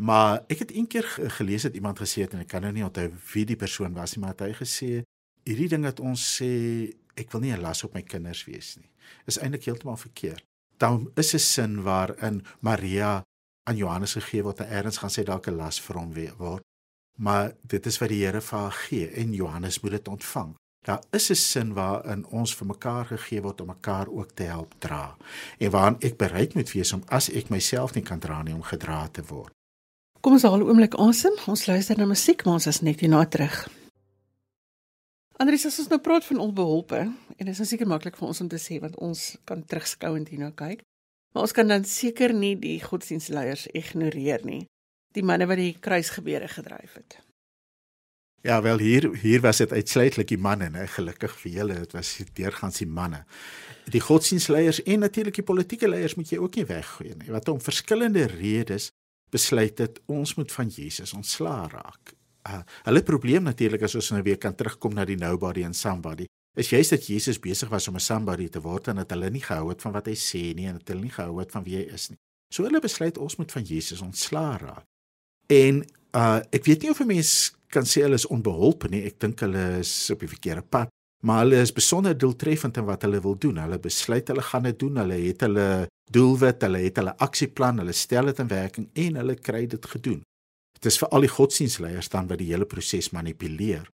Maar 0.00 0.44
ek 0.48 0.64
het 0.64 0.70
eendag 0.72 1.18
gelees 1.36 1.62
dat 1.68 1.76
iemand 1.76 2.00
gesê 2.00 2.24
het 2.24 2.32
en 2.34 2.44
ek 2.44 2.48
kan 2.48 2.64
nou 2.64 2.72
nie 2.72 2.84
onthou 2.84 3.10
wie 3.34 3.44
die 3.44 3.58
persoon 3.60 3.92
was 3.96 4.16
nie, 4.16 4.24
maar 4.24 4.38
hy 4.40 4.54
gesê 4.56 5.02
hierdie 5.44 5.68
ding 5.68 5.84
wat 5.84 6.00
ons 6.00 6.24
sê 6.38 6.50
ek 7.20 7.32
wil 7.32 7.44
nie 7.44 7.52
'n 7.52 7.60
las 7.60 7.84
op 7.84 7.94
my 7.94 8.02
kinders 8.02 8.44
wees 8.48 8.76
nie, 8.76 8.89
is 9.26 9.38
eintlik 9.38 9.64
heeltemal 9.64 9.96
verkeerd. 9.96 10.44
Daar 10.76 10.98
is 11.14 11.34
'n 11.34 11.38
sin 11.38 11.82
waarin 11.82 12.44
Maria 12.60 13.22
aan 13.68 13.76
Johannes 13.76 14.12
gegee 14.12 14.42
word 14.42 14.60
en 14.60 14.72
eers 14.72 14.98
gaan 14.98 15.10
sê 15.10 15.22
dalk 15.22 15.46
'n 15.46 15.56
las 15.56 15.80
vir 15.80 15.96
hom 15.96 16.14
word. 16.38 16.62
Maar 17.18 17.52
dit 17.66 17.86
is 17.86 17.98
wat 17.98 18.08
die 18.08 18.24
Here 18.24 18.40
vir 18.40 18.58
haar 18.58 18.72
gee 18.72 19.06
en 19.08 19.32
Johannes 19.32 19.80
moet 19.80 19.90
dit 19.90 20.08
ontvang. 20.08 20.54
Daar 20.86 21.02
is 21.10 21.30
'n 21.30 21.34
sin 21.34 21.72
waarin 21.74 22.26
ons 22.26 22.54
vir 22.54 22.66
mekaar 22.66 23.06
gegee 23.06 23.42
word 23.42 23.60
om 23.60 23.66
mekaar 23.66 24.08
ook 24.08 24.30
te 24.34 24.42
help 24.42 24.74
dra. 24.78 25.16
En 25.58 25.70
waarin 25.70 26.00
ek 26.00 26.16
bereid 26.16 26.54
moet 26.54 26.72
wees 26.72 26.92
om 26.92 27.02
as 27.06 27.30
ek 27.30 27.48
myself 27.48 27.94
nie 27.94 28.02
kan 28.02 28.18
dra 28.18 28.42
nie 28.42 28.54
om 28.54 28.62
gedra 28.62 29.08
te 29.08 29.22
word. 29.26 29.52
Kom 30.20 30.32
ons 30.32 30.42
haal 30.42 30.56
'n 30.56 30.68
oomblik 30.68 30.94
asem. 30.94 31.32
Ons 31.46 31.66
luister 31.66 31.98
na 31.98 32.04
musiek, 32.04 32.44
maar 32.44 32.54
ons 32.54 32.66
is 32.66 32.80
net 32.80 33.00
hierna 33.00 33.24
terug. 33.24 33.68
Andries, 35.40 35.64
as 35.64 35.78
ons 35.80 35.88
nou 35.88 35.96
praat 36.04 36.26
van 36.28 36.42
onbeholpe 36.44 36.98
en 37.00 37.48
dit 37.48 37.48
is 37.54 37.68
seker 37.72 37.88
maklik 37.88 38.18
vir 38.20 38.28
ons 38.28 38.42
om 38.44 38.48
te 38.52 38.58
sê 38.60 38.76
want 38.82 38.98
ons 39.00 39.20
kan 39.48 39.62
terugskouend 39.64 40.28
hierna 40.28 40.50
kyk. 40.52 40.82
Maar 41.32 41.46
ons 41.46 41.54
kan 41.56 41.70
dan 41.70 41.86
seker 41.88 42.34
nie 42.36 42.56
die 42.60 42.76
godsdienstleiers 42.84 43.70
ignoreer 43.72 44.44
nie. 44.44 44.66
Die 45.16 45.24
manne 45.24 45.48
wat 45.48 45.62
die 45.62 45.72
kruisgebeure 45.80 46.50
gedryf 46.50 46.98
het. 46.98 47.16
Ja, 48.44 48.60
wel 48.64 48.84
hier 48.84 49.08
hier 49.22 49.40
was 49.40 49.62
dit 49.64 49.72
uitsluitlik 49.72 50.28
die 50.28 50.40
manne, 50.40 50.68
né? 50.72 50.84
Gelukkig 50.88 51.32
vir 51.42 51.52
julle, 51.56 51.80
dit 51.86 51.96
was 51.96 52.12
deurgangs 52.36 52.82
die 52.82 52.88
manne. 52.88 53.24
Die 53.92 54.04
godsdienstleiers 54.04 54.82
en 54.84 55.04
natuurlik 55.06 55.40
die 55.40 55.46
politieke 55.46 55.88
leiers 55.88 56.18
moet 56.20 56.32
jy 56.32 56.40
ook 56.40 56.60
nie 56.60 56.68
weggooi 56.68 57.14
nie. 57.14 57.32
Wat 57.32 57.48
om 57.48 57.64
verskillende 57.64 58.28
redes 58.36 58.90
besluit 59.32 59.80
het 59.80 60.00
ons 60.10 60.36
moet 60.36 60.52
van 60.52 60.68
Jesus 60.68 61.16
ontslaa 61.16 61.68
raak. 61.72 62.16
Uh, 62.50 62.62
hulle 62.88 63.02
probleem 63.06 63.46
natuurlik 63.46 63.84
as 63.86 63.94
ons 63.94 64.10
nou 64.14 64.22
weer 64.26 64.38
kan 64.42 64.54
terugkom 64.58 64.94
na 64.96 65.04
die 65.06 65.18
nobody 65.20 65.62
and 65.66 65.76
somebody. 65.76 66.26
Is 66.58 66.72
juist 66.72 66.90
dat 66.90 67.06
Jesus 67.06 67.38
besig 67.38 67.70
was 67.70 67.86
om 67.88 67.94
'n 67.94 68.00
somebody 68.00 68.48
te 68.48 68.60
word 68.60 68.88
en 68.88 68.96
dat 68.96 69.10
hulle 69.10 69.30
nie 69.30 69.42
gehou 69.42 69.68
het 69.68 69.82
van 69.82 69.92
wat 69.92 70.06
hy 70.06 70.16
sê 70.18 70.54
nie 70.54 70.66
en 70.66 70.78
dat 70.78 70.88
hulle 70.88 71.02
nie 71.02 71.14
gehou 71.14 71.38
het 71.38 71.52
van 71.52 71.64
wie 71.64 71.76
hy 71.76 71.86
is 71.94 72.08
nie. 72.10 72.18
So 72.52 72.64
hulle 72.64 72.80
besluit 72.80 73.18
ons 73.18 73.36
moet 73.36 73.52
van 73.52 73.62
Jesus 73.62 74.00
ontslaa 74.00 74.56
raak. 74.56 74.86
En 75.46 75.84
uh 76.14 76.40
ek 76.50 76.64
weet 76.64 76.82
nie 76.82 76.90
of 76.90 77.00
'n 77.00 77.06
mens 77.06 77.54
kan 77.68 77.84
sê 77.84 78.02
hulle 78.02 78.18
is 78.18 78.26
onbeholpe 78.26 78.88
nie. 78.88 79.04
Ek 79.04 79.20
dink 79.20 79.40
hulle 79.40 79.78
is 79.78 80.10
op 80.10 80.20
die 80.20 80.28
verkeerde 80.28 80.62
pad. 80.62 80.88
Maar 81.22 81.44
hulle 81.44 81.60
is 81.60 81.72
besonder 81.72 82.18
doeltreffend 82.18 82.76
in 82.76 82.84
wat 82.84 83.02
hulle 83.02 83.20
wil 83.20 83.36
doen. 83.38 83.56
Hulle 83.56 83.78
besluit 83.78 84.28
hulle 84.28 84.42
gaan 84.42 84.62
dit 84.62 84.78
doen. 84.78 84.96
Hulle 84.96 85.14
het 85.14 85.40
hulle 85.40 85.88
doelwit, 86.10 86.62
hulle 86.62 86.78
het 86.78 86.96
hulle 86.96 87.14
aksieplan, 87.18 87.78
hulle 87.78 87.92
stel 87.92 88.30
dit 88.30 88.38
in 88.38 88.48
werking 88.50 88.88
en 89.04 89.20
hulle 89.20 89.36
kry 89.38 89.66
dit 89.66 89.86
gedoen. 89.86 90.22
Dit 90.80 90.92
is 90.92 90.98
vir 90.98 91.10
al 91.12 91.26
die 91.26 91.32
godsdienstleiers 91.32 92.08
dan 92.08 92.28
wat 92.30 92.40
die 92.40 92.48
hele 92.52 92.64
proses 92.64 93.10
manipuleer. 93.12 93.88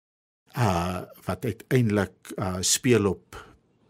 Uh 0.53 1.01
wat 1.25 1.45
uiteindelik 1.45 2.35
uh 2.37 2.61
speel 2.61 3.09
op 3.09 3.39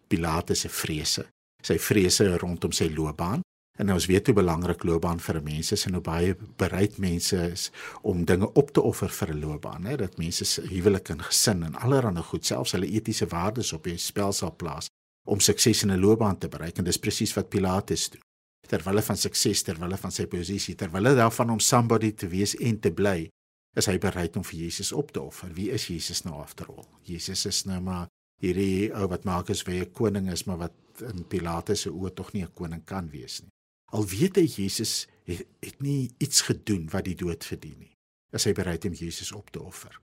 Pilatus 0.08 0.64
se 0.64 0.70
vrese. 0.70 1.26
Sy 1.64 1.76
vrese 1.80 2.38
rondom 2.38 2.72
sy 2.72 2.88
loopbaan. 2.94 3.44
En 3.78 3.92
ons 3.92 4.06
weet 4.08 4.30
hoe 4.30 4.36
belangrik 4.38 4.86
loopbaan 4.88 5.20
vir 5.20 5.42
mense 5.44 5.76
is 5.76 5.84
en 5.90 5.98
hoe 5.98 6.04
baie 6.04 6.36
bereid 6.58 6.98
mense 7.04 7.38
is 7.52 7.66
om 8.08 8.24
dinge 8.26 8.48
op 8.56 8.72
te 8.72 8.82
offer 8.82 9.12
vir 9.12 9.34
'n 9.34 9.40
loopbaan, 9.40 9.86
hè, 9.86 9.98
dat 9.98 10.18
mense 10.18 10.46
se 10.46 10.62
huwelik 10.62 11.10
en 11.10 11.22
gesin 11.22 11.64
en 11.64 11.76
allerlei 11.76 12.24
goed, 12.24 12.46
selfs 12.46 12.72
hulle 12.72 12.88
etiese 12.88 13.28
waardes 13.28 13.74
op 13.74 13.84
die 13.84 13.98
spel 13.98 14.32
sal 14.32 14.56
plaas 14.56 14.88
om 15.28 15.40
sukses 15.40 15.84
in 15.84 15.92
'n 15.92 16.00
loopbaan 16.00 16.38
te 16.38 16.48
bereik 16.48 16.78
en 16.78 16.84
dis 16.84 16.98
presies 16.98 17.34
wat 17.34 17.50
Pilatus 17.50 18.10
doen. 18.10 18.25
Terwyl 18.70 18.98
hy 18.98 19.06
van 19.06 19.18
sukses, 19.18 19.64
terwyl 19.64 19.94
hy 19.94 20.00
van 20.02 20.12
sy 20.12 20.26
posisie, 20.26 20.76
terwyl 20.76 21.12
hy 21.12 21.16
daarvan 21.16 21.54
om 21.54 21.60
somebody 21.60 22.12
te 22.12 22.30
wees 22.32 22.56
en 22.56 22.80
te 22.82 22.92
bly, 22.92 23.30
is 23.76 23.90
hy 23.92 23.98
bereid 24.02 24.38
om 24.40 24.46
vir 24.48 24.66
Jesus 24.66 24.92
op 24.96 25.12
te 25.12 25.22
offer. 25.22 25.52
Wie 25.54 25.70
is 25.76 25.90
Jesus 25.90 26.24
nou 26.26 26.40
afterall? 26.42 26.88
Jesus 27.06 27.46
is 27.46 27.66
nou 27.70 27.82
maar 27.84 28.08
hierdie 28.42 28.92
ou 28.96 29.08
wat 29.12 29.26
maak 29.28 29.50
as 29.50 29.64
wie 29.68 29.82
'n 29.82 29.92
koning 29.92 30.32
is, 30.32 30.46
maar 30.48 30.58
wat 30.58 30.74
in 31.02 31.26
Pilatus 31.28 31.82
se 31.82 31.90
oë 31.90 32.14
tog 32.16 32.34
nie 32.34 32.44
'n 32.44 32.54
koning 32.54 32.84
kan 32.86 33.10
wees 33.10 33.42
nie. 33.42 33.52
Al 33.92 34.06
weet 34.06 34.36
hy 34.36 34.48
Jesus 34.48 35.08
het, 35.26 35.46
het 35.62 35.82
nie 35.82 36.12
iets 36.18 36.42
gedoen 36.42 36.90
wat 36.92 37.06
die 37.06 37.16
dood 37.16 37.44
verdien 37.44 37.80
nie. 37.80 37.94
Is 38.34 38.46
hy 38.46 38.54
bereid 38.54 38.86
om 38.86 38.94
Jesus 38.94 39.32
op 39.32 39.50
te 39.52 39.62
offer? 39.62 40.00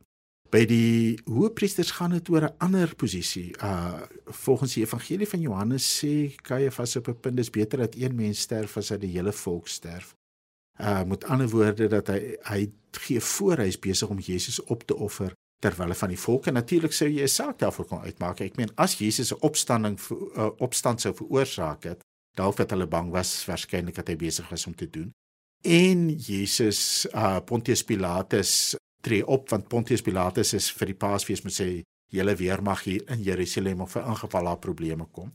By 0.53 0.67
die 0.69 1.17
hoëpriesters 1.25 1.95
gaan 1.97 2.13
dit 2.13 2.29
oor 2.29 2.45
'n 2.45 2.57
ander 2.59 2.95
posisie. 2.95 3.57
Uh 3.57 4.01
volgens 4.25 4.75
die 4.75 4.83
evangelie 4.85 5.29
van 5.29 5.41
Johannes 5.41 5.85
sê 5.99 6.35
Kajafas 6.43 6.97
op 6.97 7.09
'n 7.09 7.21
punt 7.21 7.37
dis 7.37 7.51
beter 7.51 7.79
dat 7.79 7.95
een 7.95 8.15
mens 8.15 8.41
sterf 8.41 8.77
as 8.77 8.89
dat 8.89 9.01
die 9.01 9.13
hele 9.17 9.33
volk 9.33 9.69
sterf. 9.69 10.15
Uh 10.81 11.05
met 11.05 11.25
ander 11.25 11.49
woorde 11.49 11.87
dat 11.89 12.07
hy 12.07 12.37
hy 12.43 12.73
gee 12.91 13.21
voor 13.21 13.57
hy 13.57 13.67
is 13.67 13.79
besig 13.79 14.09
om 14.09 14.19
Jesus 14.19 14.63
op 14.63 14.83
te 14.83 14.97
offer 14.97 15.33
terwyl 15.59 15.95
van 15.95 16.09
die 16.09 16.19
volke 16.19 16.51
natuurlik 16.51 16.93
sou 16.93 17.09
jy 17.09 17.23
'n 17.23 17.29
saak 17.29 17.59
daarvoor 17.59 17.87
kon 17.87 18.01
uitmaak. 18.01 18.41
Ek 18.41 18.57
meen 18.57 18.71
as 18.75 18.99
Jesus 18.99 19.33
'n 19.33 19.41
opstanding 19.41 19.99
uh, 20.11 20.51
opstand 20.59 21.01
sou 21.01 21.15
veroorsaak 21.15 21.85
het, 21.85 22.01
dalk 22.37 22.59
het 22.59 22.71
hulle 22.71 22.87
bang 22.87 23.11
was 23.11 23.45
waarskynlik 23.47 23.95
dat 23.95 24.09
hy 24.09 24.17
besig 24.17 24.49
was 24.49 24.67
om 24.67 24.75
te 24.75 24.91
doen. 24.91 25.13
En 25.65 26.09
Jesus 26.11 27.07
uh 27.15 27.41
Pontius 27.41 27.85
Pilatus 27.85 28.77
tree 29.03 29.27
op 29.27 29.51
want 29.53 29.69
Pontius 29.69 30.03
Pilatus 30.03 30.55
is 30.59 30.71
vir 30.79 30.93
die 30.93 30.99
Paasfees 30.99 31.45
met 31.45 31.57
sy 31.57 31.71
hele 32.13 32.35
weermag 32.37 32.85
hier 32.87 33.05
in 33.13 33.23
Jerusalem 33.25 33.85
of 33.85 33.97
vir 33.97 34.07
ingeval 34.07 34.51
daar 34.51 34.61
probleme 34.63 35.07
kom. 35.13 35.33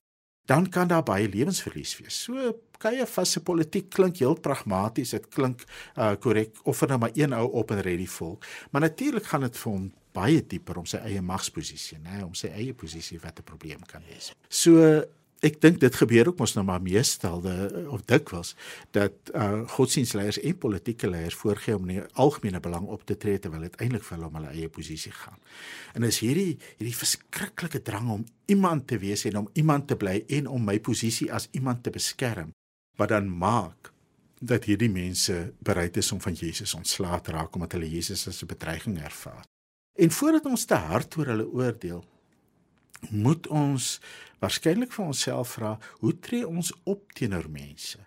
Dan 0.47 0.69
kan 0.71 0.87
daar 0.87 1.03
baie 1.03 1.27
lewensverlies 1.27 1.97
wees. 1.99 2.21
So 2.23 2.53
Caiaphas 2.79 3.31
se 3.35 3.41
politiek 3.43 3.89
klink 3.89 4.21
heel 4.21 4.37
pragmaties, 4.39 5.11
dit 5.17 5.27
klink 5.33 5.65
uh 5.97 6.13
korrek 6.21 6.55
of 6.63 6.81
er 6.81 6.93
nou 6.93 6.99
maar 6.99 7.15
een 7.17 7.33
ou 7.33 7.47
op 7.61 7.71
en 7.73 7.81
red 7.81 7.97
die 7.99 8.11
volk. 8.11 8.45
Maar 8.71 8.87
natuurlik 8.87 9.25
gaan 9.25 9.47
dit 9.47 9.57
vir 9.57 9.71
hom 9.71 9.89
baie 10.13 10.41
dieper 10.41 10.79
om 10.79 10.85
sy 10.85 11.01
eie 11.05 11.21
magsposisie, 11.21 11.99
nê, 12.01 12.21
om 12.25 12.33
sy 12.37 12.49
eie 12.53 12.73
posisie 12.73 13.19
wat 13.21 13.39
'n 13.39 13.43
probleem 13.43 13.83
kan 13.85 14.03
wees. 14.09 14.31
So 14.49 15.03
ek 15.45 15.59
dink 15.61 15.79
dit 15.79 15.95
gebeur 15.95 16.31
ook 16.31 16.39
mos 16.41 16.55
nou 16.57 16.63
maar 16.65 16.81
meestal 16.81 17.41
de 17.41 17.85
of 17.93 18.01
dikwels 18.09 18.55
dat 18.95 19.31
uh 19.35 19.65
godsdienstleiers 19.69 20.39
en 20.39 20.57
politieke 20.57 21.09
leiers 21.09 21.37
voorgee 21.37 21.75
om 21.75 21.85
nie 21.85 22.01
algemene 22.13 22.59
belang 22.59 22.87
op 22.87 23.05
te 23.05 23.17
tree 23.17 23.39
terwyl 23.39 23.67
dit 23.67 23.75
eintlik 23.81 24.05
vir 24.07 24.17
hulle 24.17 24.29
om 24.29 24.39
hulle 24.39 24.53
eie 24.55 24.69
posisie 24.69 25.11
gaan. 25.11 25.37
En 25.93 26.07
is 26.07 26.19
hierdie 26.19 26.57
hierdie 26.77 26.95
verskriklike 26.97 27.81
drang 27.81 28.09
om 28.09 28.25
iemand 28.45 28.87
te 28.87 28.97
wees 28.97 29.25
en 29.29 29.43
om 29.43 29.49
iemand 29.53 29.87
te 29.87 29.95
bly 29.95 30.23
en 30.39 30.47
om 30.47 30.63
my 30.63 30.79
posisie 30.79 31.31
as 31.33 31.49
iemand 31.51 31.83
te 31.83 31.93
beskerm 31.93 32.53
wat 32.97 33.13
dan 33.13 33.29
maak 33.29 33.91
dat 34.39 34.65
hierdie 34.69 34.89
mense 34.89 35.53
bereid 35.59 35.97
is 35.97 36.11
om 36.11 36.21
van 36.21 36.33
Jesus 36.33 36.73
ontslae 36.77 37.21
te 37.21 37.31
raak 37.31 37.55
omdat 37.55 37.77
hulle 37.77 37.89
Jesus 37.89 38.27
as 38.27 38.41
'n 38.43 38.47
bedreiging 38.47 38.97
ervaar. 39.01 39.45
En 39.97 40.11
voordat 40.11 40.45
ons 40.45 40.65
te 40.65 40.75
hard 40.75 41.17
oor 41.17 41.25
hulle 41.25 41.47
oordeel, 41.47 42.03
moet 43.09 43.47
ons 43.47 43.97
waarskynlik 44.39 44.91
vir 44.93 45.05
onsself 45.05 45.55
vra, 45.57 45.77
hoe 46.03 46.13
tree 46.19 46.47
ons 46.47 46.73
op 46.83 47.11
teenoor 47.17 47.49
mense 47.49 48.03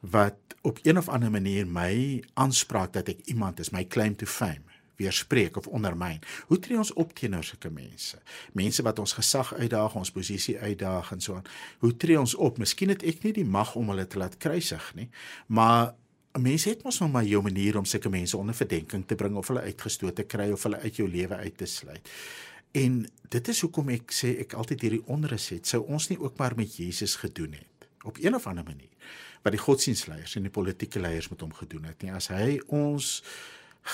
wat 0.00 0.56
op 0.64 0.78
een 0.82 0.96
of 0.96 1.08
ander 1.12 1.30
manier 1.30 1.66
my 1.68 2.22
aanspraak 2.40 2.92
dat 2.92 3.10
ek 3.12 3.26
iemand 3.28 3.60
is, 3.60 3.68
my 3.70 3.84
claim 3.84 4.16
to 4.16 4.26
fame 4.26 4.64
weerspreek 5.00 5.56
of 5.56 5.66
ondermyn. 5.66 6.20
Hoe 6.46 6.58
tree 6.58 6.78
ons 6.78 6.92
op 6.92 7.14
teenoor 7.16 7.44
sulke 7.44 7.70
mense? 7.72 8.18
Mense 8.56 8.84
wat 8.84 9.00
ons 9.00 9.16
gesag 9.16 9.54
uitdaag, 9.54 9.96
ons 9.96 10.12
posisie 10.12 10.58
uitdaag 10.60 11.12
en 11.16 11.24
so 11.24 11.38
aan. 11.38 11.48
Hoe 11.84 11.94
tree 11.96 12.20
ons 12.20 12.34
op? 12.34 12.60
Miskien 12.60 12.92
het 12.92 13.04
ek 13.08 13.24
nie 13.24 13.32
die 13.40 13.46
mag 13.48 13.74
om 13.80 13.92
hulle 13.92 14.06
te 14.06 14.20
laat 14.20 14.36
kruisig 14.40 14.90
nie, 14.98 15.08
maar 15.48 15.94
mense 16.38 16.68
het 16.70 16.84
mos 16.86 17.00
nog 17.02 17.10
maar 17.14 17.26
jou 17.26 17.40
manier 17.42 17.78
om 17.80 17.88
sulke 17.88 18.12
mense 18.12 18.36
onder 18.38 18.54
verdenking 18.54 19.06
te 19.06 19.16
bring 19.18 19.36
of 19.40 19.48
hulle 19.50 19.64
uitgestoot 19.66 20.20
te 20.20 20.28
kry 20.28 20.50
of 20.54 20.62
hulle 20.68 20.78
uit 20.84 21.00
jou 21.00 21.08
lewe 21.08 21.40
uit 21.42 21.56
te 21.58 21.66
sluit. 21.66 22.12
En 22.72 23.02
dit 23.28 23.48
is 23.48 23.60
hoekom 23.60 23.90
ek 23.94 24.12
sê 24.14 24.36
ek 24.44 24.54
altyd 24.58 24.86
hierdie 24.86 25.04
onrus 25.10 25.48
het. 25.54 25.66
Sou 25.66 25.82
ons 25.86 26.08
nie 26.10 26.18
ook 26.20 26.38
maar 26.38 26.56
met 26.58 26.76
Jesus 26.76 27.16
gedoen 27.22 27.58
het 27.58 27.66
op 28.04 28.16
een 28.20 28.34
of 28.34 28.46
ander 28.46 28.64
manier 28.64 28.88
wat 29.42 29.52
die 29.52 29.60
godsdienstleiers 29.60 30.36
en 30.36 30.46
die 30.48 30.52
politieke 30.52 31.00
leiers 31.00 31.28
met 31.28 31.40
hom 31.40 31.52
gedoen 31.52 31.84
het 31.88 32.02
nie 32.04 32.12
as 32.12 32.28
hy 32.32 32.58
ons 32.66 33.20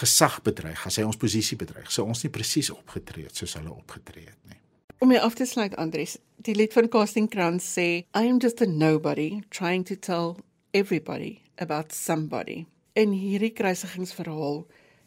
gesag 0.00 0.40
bedreig, 0.42 0.82
as 0.86 0.98
hy 0.98 1.04
ons 1.06 1.18
posisie 1.18 1.58
bedreig, 1.58 1.90
sou 1.94 2.06
ons 2.06 2.22
nie 2.24 2.32
presies 2.34 2.72
opgetree 2.74 3.28
het 3.28 3.38
soos 3.38 3.54
hulle 3.58 3.70
opgetree 3.70 4.26
het 4.26 4.50
nie. 4.50 4.58
Om 4.98 5.12
my 5.12 5.20
af 5.22 5.36
te 5.38 5.46
sluit 5.46 5.76
Andries, 5.78 6.16
die 6.42 6.56
lied 6.56 6.74
van 6.74 6.88
Casting 6.90 7.28
Crowns 7.30 7.66
sê 7.76 8.06
I 8.16 8.26
am 8.26 8.40
just 8.42 8.62
a 8.64 8.66
nobody 8.66 9.42
trying 9.50 9.86
to 9.86 9.94
tell 9.94 10.36
everybody 10.74 11.42
about 11.62 11.94
somebody. 11.94 12.64
En 12.96 13.12
hierdie 13.14 13.52
kruisigingsverhaal 13.52 14.64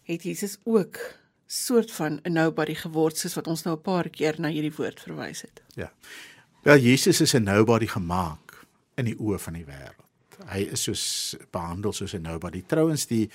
het 0.07 0.23
Jesus 0.23 0.57
ook 0.63 1.18
soort 1.49 1.91
van 1.91 2.19
'n 2.23 2.31
nobody 2.31 2.75
geword 2.75 3.17
soos 3.17 3.33
wat 3.33 3.47
ons 3.47 3.63
nou 3.63 3.75
'n 3.75 3.81
paar 3.81 4.09
keer 4.09 4.35
na 4.39 4.49
hierdie 4.49 4.75
woord 4.75 4.99
verwys 4.99 5.41
het. 5.41 5.61
Ja. 5.75 5.91
Wel 6.63 6.77
Jesus 6.77 7.21
is 7.21 7.33
'n 7.33 7.43
nobody 7.43 7.87
gemaak 7.87 8.65
in 8.95 9.05
die 9.05 9.17
oë 9.17 9.39
van 9.39 9.53
die 9.53 9.65
wêreld. 9.65 10.05
Hy 10.45 10.59
is 10.71 10.83
soos 10.83 11.35
behandel 11.51 11.93
soos 11.93 12.13
'n 12.13 12.21
nobody. 12.21 12.61
Trouwens 12.61 13.05
die 13.05 13.29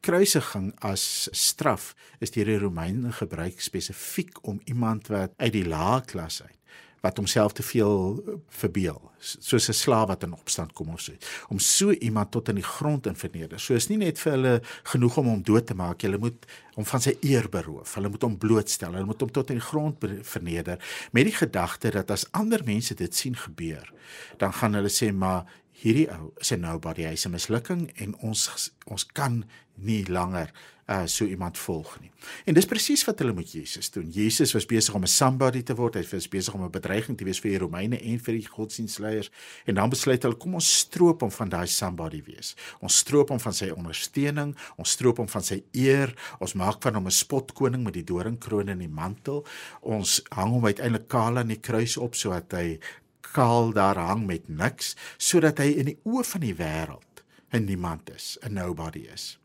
kruisiging 0.00 0.72
as 0.78 1.28
straf 1.30 1.94
is 2.18 2.30
deur 2.30 2.44
die 2.44 2.58
Romeine 2.58 3.12
gebruik 3.12 3.60
spesifiek 3.60 4.46
om 4.46 4.60
iemand 4.64 5.06
wat 5.06 5.32
uit 5.36 5.52
die 5.52 5.66
lae 5.66 6.04
klas 6.04 6.42
uit 6.42 6.58
wat 7.00 7.16
homself 7.16 7.52
te 7.52 7.62
veel 7.62 8.22
eh, 8.26 8.34
verbeel 8.48 9.00
soos 9.18 9.68
'n 9.68 9.72
slaaf 9.74 10.06
wat 10.08 10.22
in 10.22 10.32
opstand 10.32 10.72
kom 10.72 10.88
of 10.88 11.00
so 11.00 11.12
om 11.48 11.58
so 11.58 11.90
iemand 11.90 12.30
tot 12.30 12.48
in 12.48 12.54
die 12.54 12.64
grond 12.64 13.06
in 13.06 13.16
verneder. 13.16 13.58
So 13.60 13.74
is 13.74 13.88
nie 13.88 13.96
net 13.96 14.18
vir 14.18 14.32
hulle 14.32 14.62
genoeg 14.82 15.16
om 15.16 15.26
hom 15.26 15.42
dood 15.42 15.66
te 15.66 15.74
maak, 15.74 16.02
hulle 16.02 16.18
moet 16.18 16.46
hom 16.74 16.84
van 16.84 17.00
sy 17.00 17.16
eer 17.20 17.48
beroof. 17.48 17.94
Hulle 17.94 18.08
moet 18.08 18.22
hom 18.22 18.38
blootstel. 18.38 18.92
Hulle 18.92 19.04
moet 19.04 19.20
hom 19.20 19.30
tot 19.30 19.50
in 19.50 19.58
die 19.58 19.66
grond 19.66 20.04
verneder 20.22 20.78
met 21.12 21.24
die 21.24 21.34
gedagte 21.34 21.90
dat 21.90 22.10
as 22.10 22.32
ander 22.32 22.62
mense 22.64 22.94
dit 22.94 23.14
sien 23.14 23.36
gebeur, 23.36 23.92
dan 24.36 24.52
gaan 24.52 24.74
hulle 24.74 24.90
sê 24.90 25.12
maar 25.12 25.44
hierdie 25.82 26.08
ou 26.10 26.32
is 26.40 26.52
'n 26.52 26.60
nobody, 26.60 27.02
hy's 27.02 27.26
'n 27.26 27.30
mislukking 27.30 27.90
en 27.96 28.14
ons 28.20 28.72
ons 28.86 29.06
kan 29.06 29.44
nie 29.80 30.04
langer 30.08 30.52
uh 30.88 31.04
so 31.04 31.24
iemand 31.24 31.58
volg 31.58 31.98
nie. 32.00 32.10
En 32.48 32.56
dis 32.56 32.66
presies 32.66 33.02
wat 33.04 33.18
hulle 33.20 33.34
met 33.36 33.50
Jesus 33.52 33.90
doen. 33.92 34.08
Jesus 34.08 34.54
was 34.56 34.66
besig 34.66 34.94
om 34.94 35.02
'n 35.02 35.06
somebody 35.06 35.62
te 35.62 35.74
word. 35.74 35.94
Hy 35.94 36.04
was 36.10 36.28
besig 36.28 36.54
om 36.54 36.64
'n 36.64 36.70
bedreiging 36.70 37.18
te 37.18 37.24
wees 37.24 37.40
vir 37.40 37.50
die 37.50 37.58
Romeine 37.58 38.00
en 38.00 38.18
vir 38.18 38.34
die 38.34 38.46
godsdienstleiers. 38.46 39.30
En 39.66 39.74
dan 39.74 39.90
besluit 39.90 40.22
hulle 40.22 40.36
kom 40.36 40.54
ons 40.54 40.78
stroop 40.78 41.20
hom 41.20 41.30
van 41.30 41.48
daai 41.48 41.66
somebody 41.66 42.22
wees. 42.24 42.56
Ons 42.80 42.96
stroop 42.96 43.28
hom 43.28 43.40
van 43.40 43.52
sy 43.52 43.68
ondersteuning, 43.68 44.56
ons 44.76 44.90
stroop 44.90 45.16
hom 45.16 45.28
van 45.28 45.42
sy 45.42 45.62
eer. 45.72 46.14
Ons 46.40 46.54
maak 46.54 46.82
van 46.82 46.94
hom 46.94 47.06
'n 47.06 47.10
spotkoning 47.10 47.84
met 47.84 47.94
die 47.94 48.04
doringkroon 48.04 48.68
en 48.68 48.78
die 48.78 48.88
mantel. 48.88 49.46
Ons 49.80 50.22
hang 50.30 50.50
hom 50.50 50.64
uiteindelik 50.64 51.08
kaal 51.08 51.38
aan 51.38 51.48
die 51.48 51.60
kruis 51.60 51.96
op 51.96 52.14
sodat 52.14 52.52
hy 52.52 52.78
kaal 53.20 53.72
daar 53.72 53.96
hang 53.96 54.26
met 54.26 54.48
niks 54.48 54.96
sodat 55.18 55.58
hy 55.58 55.76
in 55.78 55.84
die 55.84 55.98
oë 56.04 56.24
van 56.24 56.40
die 56.40 56.54
wêreld 56.54 57.22
'n 57.52 57.64
niemand 57.64 58.10
is, 58.10 58.38
'n 58.42 58.54
nobody 58.54 59.06
is 59.12 59.37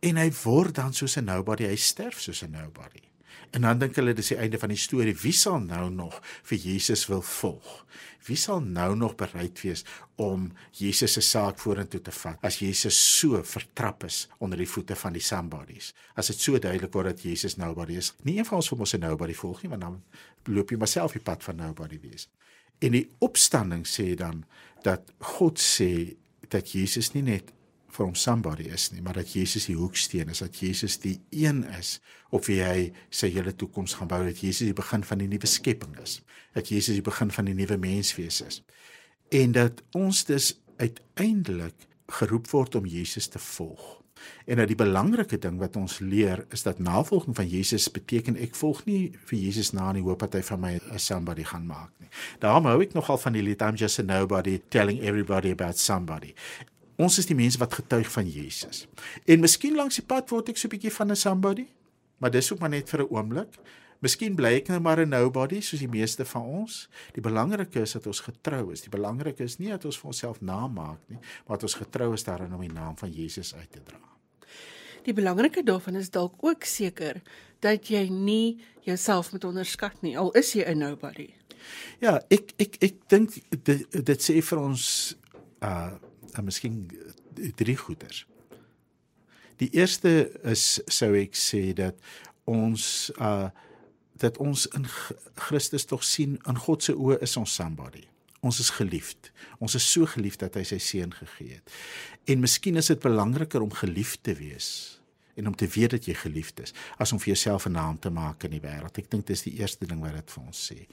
en 0.00 0.16
hy 0.16 0.30
word 0.44 0.74
dan 0.74 0.92
soos 0.94 1.16
'n 1.16 1.24
nobody, 1.24 1.64
hy 1.64 1.76
sterf 1.76 2.20
soos 2.20 2.42
'n 2.42 2.50
nobody. 2.50 3.02
En 3.50 3.60
dan 3.60 3.78
dink 3.78 3.96
hulle 3.96 4.12
dis 4.12 4.28
die 4.28 4.36
einde 4.36 4.58
van 4.58 4.68
die 4.68 4.80
storie. 4.80 5.14
Wie 5.16 5.32
sal 5.32 5.60
nou 5.60 5.90
nog 5.90 6.18
vir 6.42 6.58
Jesus 6.58 7.06
wil 7.06 7.22
volg? 7.22 7.86
Wie 8.26 8.36
sal 8.36 8.60
nou 8.60 8.96
nog 8.96 9.14
bereid 9.14 9.60
wees 9.62 9.84
om 10.14 10.48
Jesus 10.74 11.12
se 11.12 11.20
saak 11.22 11.60
vorentoe 11.62 12.00
te 12.02 12.10
vat 12.10 12.42
as 12.44 12.58
Jesus 12.58 13.18
so 13.18 13.42
vertrap 13.46 14.04
is 14.04 14.26
onder 14.42 14.58
die 14.58 14.68
voete 14.68 14.96
van 14.98 15.14
die 15.14 15.22
somebodies? 15.22 15.92
As 16.14 16.26
dit 16.32 16.42
so 16.42 16.58
duidelik 16.58 16.92
word 16.92 17.12
dat 17.12 17.22
Jesus 17.22 17.56
nobody 17.56 18.00
is. 18.00 18.14
Nie 18.22 18.38
een 18.38 18.48
van 18.48 18.58
ons 18.58 18.70
wil 18.70 18.78
mos 18.78 18.94
'n 18.94 19.00
nobody 19.00 19.34
volg 19.34 19.62
nie, 19.62 19.70
want 19.70 19.82
dan 19.82 20.02
loop 20.44 20.70
jy 20.70 20.76
maar 20.76 20.88
self 20.88 21.12
die 21.12 21.22
pad 21.22 21.42
van 21.42 21.56
nobody 21.56 22.00
wees. 22.00 22.28
En 22.78 22.92
die 22.92 23.08
opstanding 23.18 23.86
sê 23.86 24.14
dan 24.14 24.44
dat 24.82 25.12
God 25.18 25.58
sê 25.58 26.16
dat 26.48 26.72
Jesus 26.72 27.12
nie 27.12 27.22
net 27.22 27.52
vir 27.96 28.06
hom 28.06 28.14
somebody 28.18 28.68
is 28.72 28.90
nie, 28.92 29.02
maar 29.02 29.16
dat 29.18 29.32
Jesus 29.32 29.68
die 29.70 29.76
hoeksteen 29.78 30.30
is, 30.32 30.42
dat 30.44 30.60
Jesus 30.60 30.98
die 31.02 31.16
een 31.30 31.64
is 31.78 31.96
op 32.34 32.46
wie 32.50 32.60
hy 32.62 32.90
sy 33.10 33.30
hele 33.34 33.54
toekoms 33.56 33.96
gaan 33.98 34.10
bou, 34.10 34.22
dat 34.26 34.40
Jesus 34.42 34.68
die 34.68 34.76
begin 34.76 35.04
van 35.06 35.22
die 35.22 35.30
nuwe 35.30 35.48
skepping 35.50 35.96
is, 36.02 36.20
dat 36.56 36.70
Jesus 36.72 36.98
die 36.98 37.04
begin 37.06 37.32
van 37.32 37.48
die 37.48 37.56
nuwe 37.56 37.78
menswees 37.80 38.42
is. 38.44 38.62
En 39.34 39.52
dat 39.56 39.82
ons 39.96 40.24
dus 40.28 40.54
uiteindelik 40.76 41.88
geroep 42.20 42.50
word 42.52 42.74
om 42.78 42.86
Jesus 42.86 43.28
te 43.32 43.38
volg. 43.42 43.96
En 44.46 44.56
dat 44.56 44.70
die 44.70 44.78
belangrike 44.78 45.38
ding 45.38 45.58
wat 45.60 45.76
ons 45.76 45.98
leer 45.98 46.44
is 46.54 46.62
dat 46.62 46.78
navolging 46.78 47.36
van 47.36 47.48
Jesus 47.48 47.88
beteken 47.92 48.38
ek 48.40 48.54
volg 48.58 48.84
nie 48.86 49.10
vir 49.28 49.38
Jesus 49.38 49.72
na 49.76 49.90
in 49.92 50.00
die 50.00 50.06
hoop 50.06 50.22
dat 50.24 50.38
hy 50.38 50.42
van 50.46 50.60
my 50.60 50.72
'n 50.78 50.98
somebody 50.98 51.44
gaan 51.44 51.66
maak 51.66 51.92
nie. 52.00 52.08
Daarom 52.40 52.64
hou 52.64 52.80
ek 52.82 52.94
nogal 52.94 53.18
van 53.18 53.32
die 53.32 53.42
lied 53.42 53.62
I'm 53.62 53.76
just 53.76 53.98
a 53.98 54.02
nobody 54.02 54.58
telling 54.68 55.00
everybody 55.00 55.50
about 55.50 55.78
somebody. 55.78 56.34
Ons 56.96 57.18
is 57.18 57.26
die 57.28 57.36
mense 57.36 57.58
wat 57.58 57.74
getuig 57.74 58.08
van 58.12 58.28
Jesus. 58.28 58.86
En 59.24 59.40
miskien 59.40 59.74
langs 59.76 59.98
die 60.00 60.06
pad 60.06 60.30
word 60.30 60.48
ek 60.48 60.56
so 60.56 60.68
'n 60.68 60.74
bietjie 60.74 60.92
van 60.92 61.10
'n 61.10 61.16
somebody, 61.16 61.66
maar 62.18 62.30
dis 62.30 62.52
ook 62.52 62.58
maar 62.58 62.70
net 62.70 62.88
vir 62.88 63.00
'n 63.00 63.08
oomblik. 63.10 63.52
Miskien 64.00 64.34
bly 64.34 64.54
ek 64.60 64.68
nou 64.68 64.80
maar 64.80 65.00
'n 65.00 65.08
nobody 65.08 65.60
soos 65.60 65.80
die 65.80 65.88
meeste 65.88 66.24
van 66.24 66.42
ons. 66.42 66.88
Die 67.12 67.22
belangrike 67.22 67.80
is 67.80 67.92
dat 67.92 68.06
ons 68.06 68.20
getrou 68.20 68.72
is. 68.72 68.80
Die 68.80 68.90
belangrike 68.90 69.42
is 69.42 69.58
nie 69.58 69.68
dat 69.68 69.84
ons 69.84 69.98
vir 69.98 70.06
onsself 70.06 70.40
naam 70.40 70.72
maak 70.72 71.00
nie, 71.08 71.18
maar 71.46 71.56
dat 71.56 71.62
ons 71.62 71.74
getrou 71.74 72.12
is 72.12 72.24
daarin 72.24 72.54
om 72.54 72.60
die 72.60 72.72
naam 72.72 72.96
van 72.96 73.10
Jesus 73.10 73.54
uit 73.54 73.72
te 73.72 73.82
dra. 73.82 74.00
Die 75.02 75.14
belangrike 75.14 75.62
daarvan 75.62 75.94
is 75.94 76.10
dalk 76.10 76.34
ook 76.40 76.64
seker 76.64 77.22
dat 77.60 77.88
jy 77.88 78.08
nie 78.08 78.58
jouself 78.80 79.32
moet 79.32 79.44
onderskat 79.44 80.02
nie 80.02 80.18
al 80.18 80.32
is 80.32 80.52
jy 80.52 80.64
'n 80.64 80.78
nobody. 80.78 81.34
Ja, 82.00 82.20
ek 82.28 82.52
ek 82.58 82.76
ek 82.80 83.08
dink 83.08 83.30
dit 83.64 84.06
dit 84.06 84.20
sê 84.22 84.42
vir 84.42 84.58
ons 84.58 85.16
uh 85.62 85.94
en 86.38 86.44
miskien 86.44 86.86
drie 87.54 87.76
goeters. 87.76 88.26
Die 89.56 89.70
eerste 89.72 90.30
is 90.44 90.80
sou 90.92 91.14
ek 91.16 91.36
sê 91.38 91.70
dat 91.76 91.96
ons 92.44 93.12
uh 93.20 93.48
dat 94.16 94.38
ons 94.40 94.62
in 94.72 94.86
Christus 95.34 95.84
tog 95.84 96.00
sien 96.04 96.38
in 96.48 96.56
God 96.56 96.80
se 96.86 96.94
oë 96.96 97.18
is 97.20 97.34
ons 97.36 97.52
somebody. 97.52 98.06
Ons 98.40 98.62
is 98.62 98.70
geliefd. 98.78 99.28
Ons 99.60 99.76
is 99.76 99.84
so 99.92 100.08
geliefd 100.08 100.40
dat 100.40 100.56
hy 100.56 100.62
sy 100.64 100.78
seun 100.80 101.12
gegee 101.12 101.58
het. 101.58 101.74
En 102.24 102.40
miskien 102.40 102.80
is 102.80 102.88
dit 102.88 103.02
belangriker 103.02 103.60
om 103.60 103.74
geliefd 103.76 104.22
te 104.24 104.32
wees 104.38 104.70
en 105.36 105.50
om 105.50 105.54
te 105.54 105.68
weet 105.68 105.92
dat 105.98 106.08
jy 106.08 106.14
geliefd 106.16 106.62
is 106.64 106.72
as 106.96 107.12
om 107.12 107.20
vir 107.20 107.34
jouself 107.34 107.66
'n 107.68 107.76
naam 107.76 107.98
te 107.98 108.10
maak 108.10 108.44
in 108.44 108.56
die 108.56 108.64
wêreld. 108.64 108.98
Ek 108.98 109.10
dink 109.10 109.26
dis 109.26 109.42
die 109.42 109.58
eerste 109.60 109.86
ding 109.86 110.00
wat 110.00 110.14
dit 110.14 110.30
vir 110.30 110.44
ons 110.44 110.72
sê. 110.72 110.86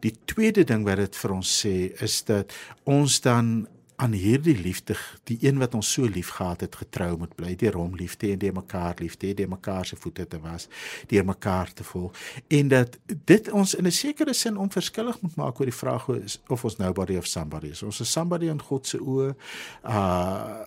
Die 0.00 0.14
tweede 0.24 0.64
ding 0.64 0.84
wat 0.84 0.96
dit 0.96 1.16
vir 1.16 1.32
ons 1.32 1.64
sê 1.64 2.02
is 2.02 2.22
dat 2.22 2.52
ons 2.84 3.20
dan 3.20 3.68
aan 3.96 4.12
hierdie 4.12 4.56
liefde, 4.58 4.96
die 5.24 5.38
een 5.40 5.58
wat 5.58 5.74
ons 5.74 5.92
so 5.92 6.04
lief 6.04 6.28
gehad 6.36 6.60
het, 6.60 6.76
getrou 6.76 7.16
moet 7.18 7.34
bly, 7.34 7.54
deur 7.56 7.78
hom 7.80 7.94
lief 7.96 8.16
te 8.16 8.28
hê 8.28 8.34
en 8.36 8.42
deur 8.42 8.52
mekaar 8.58 8.98
lief 9.00 9.16
te 9.16 9.30
hê, 9.30 9.36
deur 9.36 9.48
mekaar 9.48 9.88
se 9.88 9.96
voete 9.96 10.26
te 10.28 10.40
was, 10.40 10.68
deur 11.08 11.24
mekaar 11.24 11.72
te 11.72 11.84
volg. 11.84 12.16
En 12.52 12.68
dat 12.68 12.98
dit 13.24 13.50
ons 13.50 13.74
in 13.74 13.86
'n 13.86 13.92
sekere 13.92 14.34
sin 14.34 14.56
onverskillig 14.56 15.20
moet 15.20 15.36
maak 15.36 15.60
oor 15.60 15.66
die 15.66 15.80
vraag 15.82 16.08
of 16.48 16.64
ons 16.64 16.76
nobody 16.76 17.16
of 17.16 17.26
somebody 17.26 17.66
is. 17.66 17.82
Ons 17.82 18.00
is 18.00 18.12
somebody 18.12 18.48
in 18.48 18.62
God 18.62 18.86
se 18.86 18.98
oë. 18.98 19.34
Uh 19.84 20.66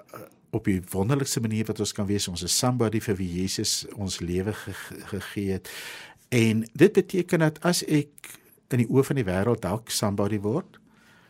op 0.51 0.67
'n 0.67 0.85
wonderlikste 0.89 1.39
manier 1.39 1.65
wat 1.65 1.79
ons 1.79 1.91
kan 1.91 2.05
wees. 2.05 2.27
Ons 2.27 2.43
is 2.43 2.57
somebody 2.57 2.99
vir 2.99 3.15
wie 3.15 3.41
Jesus 3.41 3.85
ons 3.95 4.19
lewe 4.19 4.53
ge 4.53 4.73
gegee 5.05 5.51
het. 5.51 5.69
En 6.29 6.69
dit 6.73 6.91
beteken 6.91 7.39
dat 7.39 7.59
as 7.61 7.85
ek 7.85 8.09
in 8.67 8.77
die 8.77 8.89
oë 8.89 9.03
van 9.03 9.15
die 9.15 9.25
wêreld 9.25 9.61
dalk 9.61 9.89
somebody 9.89 10.39
word, 10.39 10.78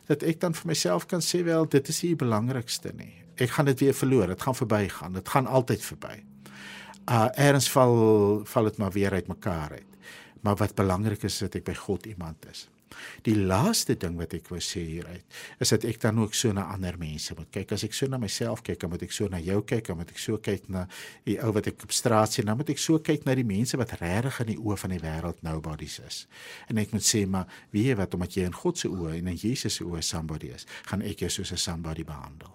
dat 0.09 0.25
ek 0.25 0.39
dan 0.41 0.55
vir 0.57 0.71
myself 0.71 1.05
kan 1.09 1.21
sê 1.21 1.43
wel 1.45 1.67
dit 1.69 1.91
is 1.93 2.01
die 2.01 2.15
belangrikste 2.17 2.93
nie. 2.97 3.13
Ek 3.39 3.53
gaan 3.55 3.69
dit 3.69 3.85
weer 3.85 3.95
verloor. 3.95 4.33
Dit 4.33 4.41
gaan 4.41 4.57
verbygaan. 4.57 5.13
Dit 5.19 5.29
gaan 5.29 5.47
altyd 5.47 5.85
verby. 5.85 6.15
Uh 7.09 7.27
eers 7.37 7.69
val 7.73 7.95
val 8.45 8.69
dit 8.69 8.81
maar 8.81 8.91
weer 8.91 9.13
uitmekaar 9.13 9.77
uit. 9.77 9.85
Maar 10.41 10.55
wat 10.55 10.75
belangrik 10.75 11.23
is 11.23 11.33
is 11.33 11.45
dat 11.45 11.59
ek 11.61 11.69
by 11.69 11.77
God 11.77 12.05
iemand 12.09 12.45
is. 12.51 12.67
Die 13.25 13.35
laaste 13.35 13.95
ding 13.99 14.17
wat 14.19 14.33
ek 14.33 14.49
wou 14.51 14.59
sê 14.63 14.83
hieruit 14.85 15.39
is 15.59 15.73
dat 15.73 15.85
ek 15.87 16.01
dan 16.01 16.19
ook 16.19 16.35
so 16.37 16.51
na 16.55 16.67
ander 16.73 16.97
mense 16.99 17.35
moet 17.37 17.49
kyk. 17.53 17.73
As 17.75 17.83
ek 17.83 17.93
so 17.93 18.07
na 18.07 18.17
myself 18.21 18.63
kyk, 18.65 18.79
dan 18.79 18.93
moet 18.93 19.03
ek 19.07 19.15
so 19.15 19.27
na 19.31 19.39
jou 19.43 19.61
kyk, 19.63 19.87
dan 19.87 19.99
moet 19.99 20.13
ek 20.13 20.21
so 20.21 20.37
kyk 20.37 20.69
na 20.69 20.85
die 21.27 21.37
ou 21.43 21.51
wat 21.55 21.67
ek 21.71 21.83
op 21.83 21.95
straat 21.95 22.33
sien, 22.33 22.45
dan 22.49 22.57
moet 22.59 22.69
ek 22.69 22.81
so 22.81 22.99
kyk 22.99 23.25
na 23.25 23.35
die 23.37 23.47
mense 23.47 23.77
wat 23.79 23.97
regtig 24.01 24.41
in 24.45 24.53
die 24.53 24.59
oë 24.59 24.77
van 24.83 24.95
die 24.95 25.01
wêreld 25.03 25.43
nobodies 25.45 25.99
is. 26.05 26.21
En 26.69 26.77
ek 26.81 26.93
moet 26.95 27.05
sê, 27.05 27.25
maar 27.27 27.49
wie 27.75 27.87
jy 27.89 27.97
wat 27.99 28.13
omdat 28.17 28.37
jy 28.37 28.47
in 28.49 28.55
God 28.55 28.77
se 28.77 28.89
oë 28.91 29.17
en 29.19 29.33
in 29.33 29.39
Jesus 29.39 29.79
se 29.79 29.87
oë 29.87 30.03
somebody 30.05 30.53
is, 30.55 30.67
gaan 30.89 31.05
ek 31.05 31.25
jou 31.25 31.29
soos 31.29 31.51
'n 31.51 31.57
somebody 31.57 32.03
behandel. 32.03 32.53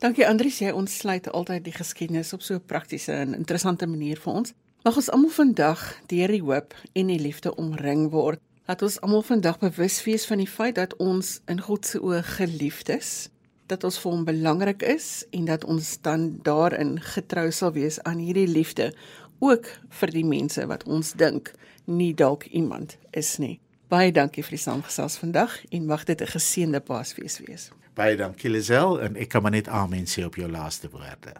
Dankie 0.00 0.26
Andries, 0.26 0.58
jy 0.58 0.70
ontsluit 0.72 1.28
altyd 1.28 1.64
die 1.64 1.76
geskiedenis 1.76 2.32
op 2.32 2.42
so 2.42 2.54
'n 2.54 2.64
praktiese 2.64 3.12
en 3.12 3.34
interessante 3.34 3.86
manier 3.86 4.16
vir 4.16 4.32
ons. 4.32 4.52
Mag 4.82 4.96
ons 4.96 5.10
almal 5.10 5.30
vandag 5.30 5.80
deur 6.06 6.28
die 6.28 6.40
hoop 6.40 6.74
en 6.92 7.06
die 7.06 7.18
liefde 7.18 7.54
omring 7.56 8.10
word 8.10 8.40
Laat 8.68 8.82
ons 8.82 9.00
almal 9.00 9.22
vandag 9.22 9.58
bewus 9.58 10.04
wees 10.04 10.26
van 10.26 10.38
die 10.38 10.48
feit 10.48 10.74
dat 10.74 10.96
ons 10.96 11.40
in 11.50 11.60
God 11.60 11.86
se 11.86 11.98
oë 11.98 12.22
geliefd 12.36 12.88
is, 12.88 13.30
dat 13.66 13.84
ons 13.84 13.98
vir 14.02 14.12
hom 14.12 14.24
belangrik 14.24 14.82
is 14.82 15.24
en 15.30 15.48
dat 15.48 15.64
ons 15.64 15.96
dan 16.02 16.38
daarin 16.46 16.98
getrou 17.14 17.50
sal 17.54 17.72
wees 17.72 18.00
aan 18.02 18.18
hierdie 18.18 18.48
liefde 18.50 18.92
ook 19.40 19.66
vir 20.00 20.12
die 20.14 20.24
mense 20.26 20.66
wat 20.66 20.84
ons 20.84 21.12
dink 21.12 21.52
nie 21.84 22.12
dalk 22.14 22.44
iemand 22.46 22.98
is 23.16 23.38
nie. 23.38 23.58
Baie 23.90 24.12
dankie 24.12 24.44
vir 24.46 24.54
die 24.54 24.62
saamgesels 24.62 25.16
vandag 25.18 25.56
en 25.70 25.86
mag 25.86 26.04
dit 26.04 26.20
'n 26.20 26.32
geseënde 26.36 26.80
Paasfees 26.80 27.40
wees. 27.46 27.70
Baie 27.94 28.16
dankie 28.16 28.50
Lisel 28.50 29.00
en 29.00 29.16
ek 29.16 29.28
kan 29.28 29.42
maar 29.42 29.50
net 29.50 29.68
amen 29.68 30.06
sê 30.06 30.24
op 30.24 30.34
jou 30.34 30.50
laaste 30.50 30.90
woorde. 30.90 31.34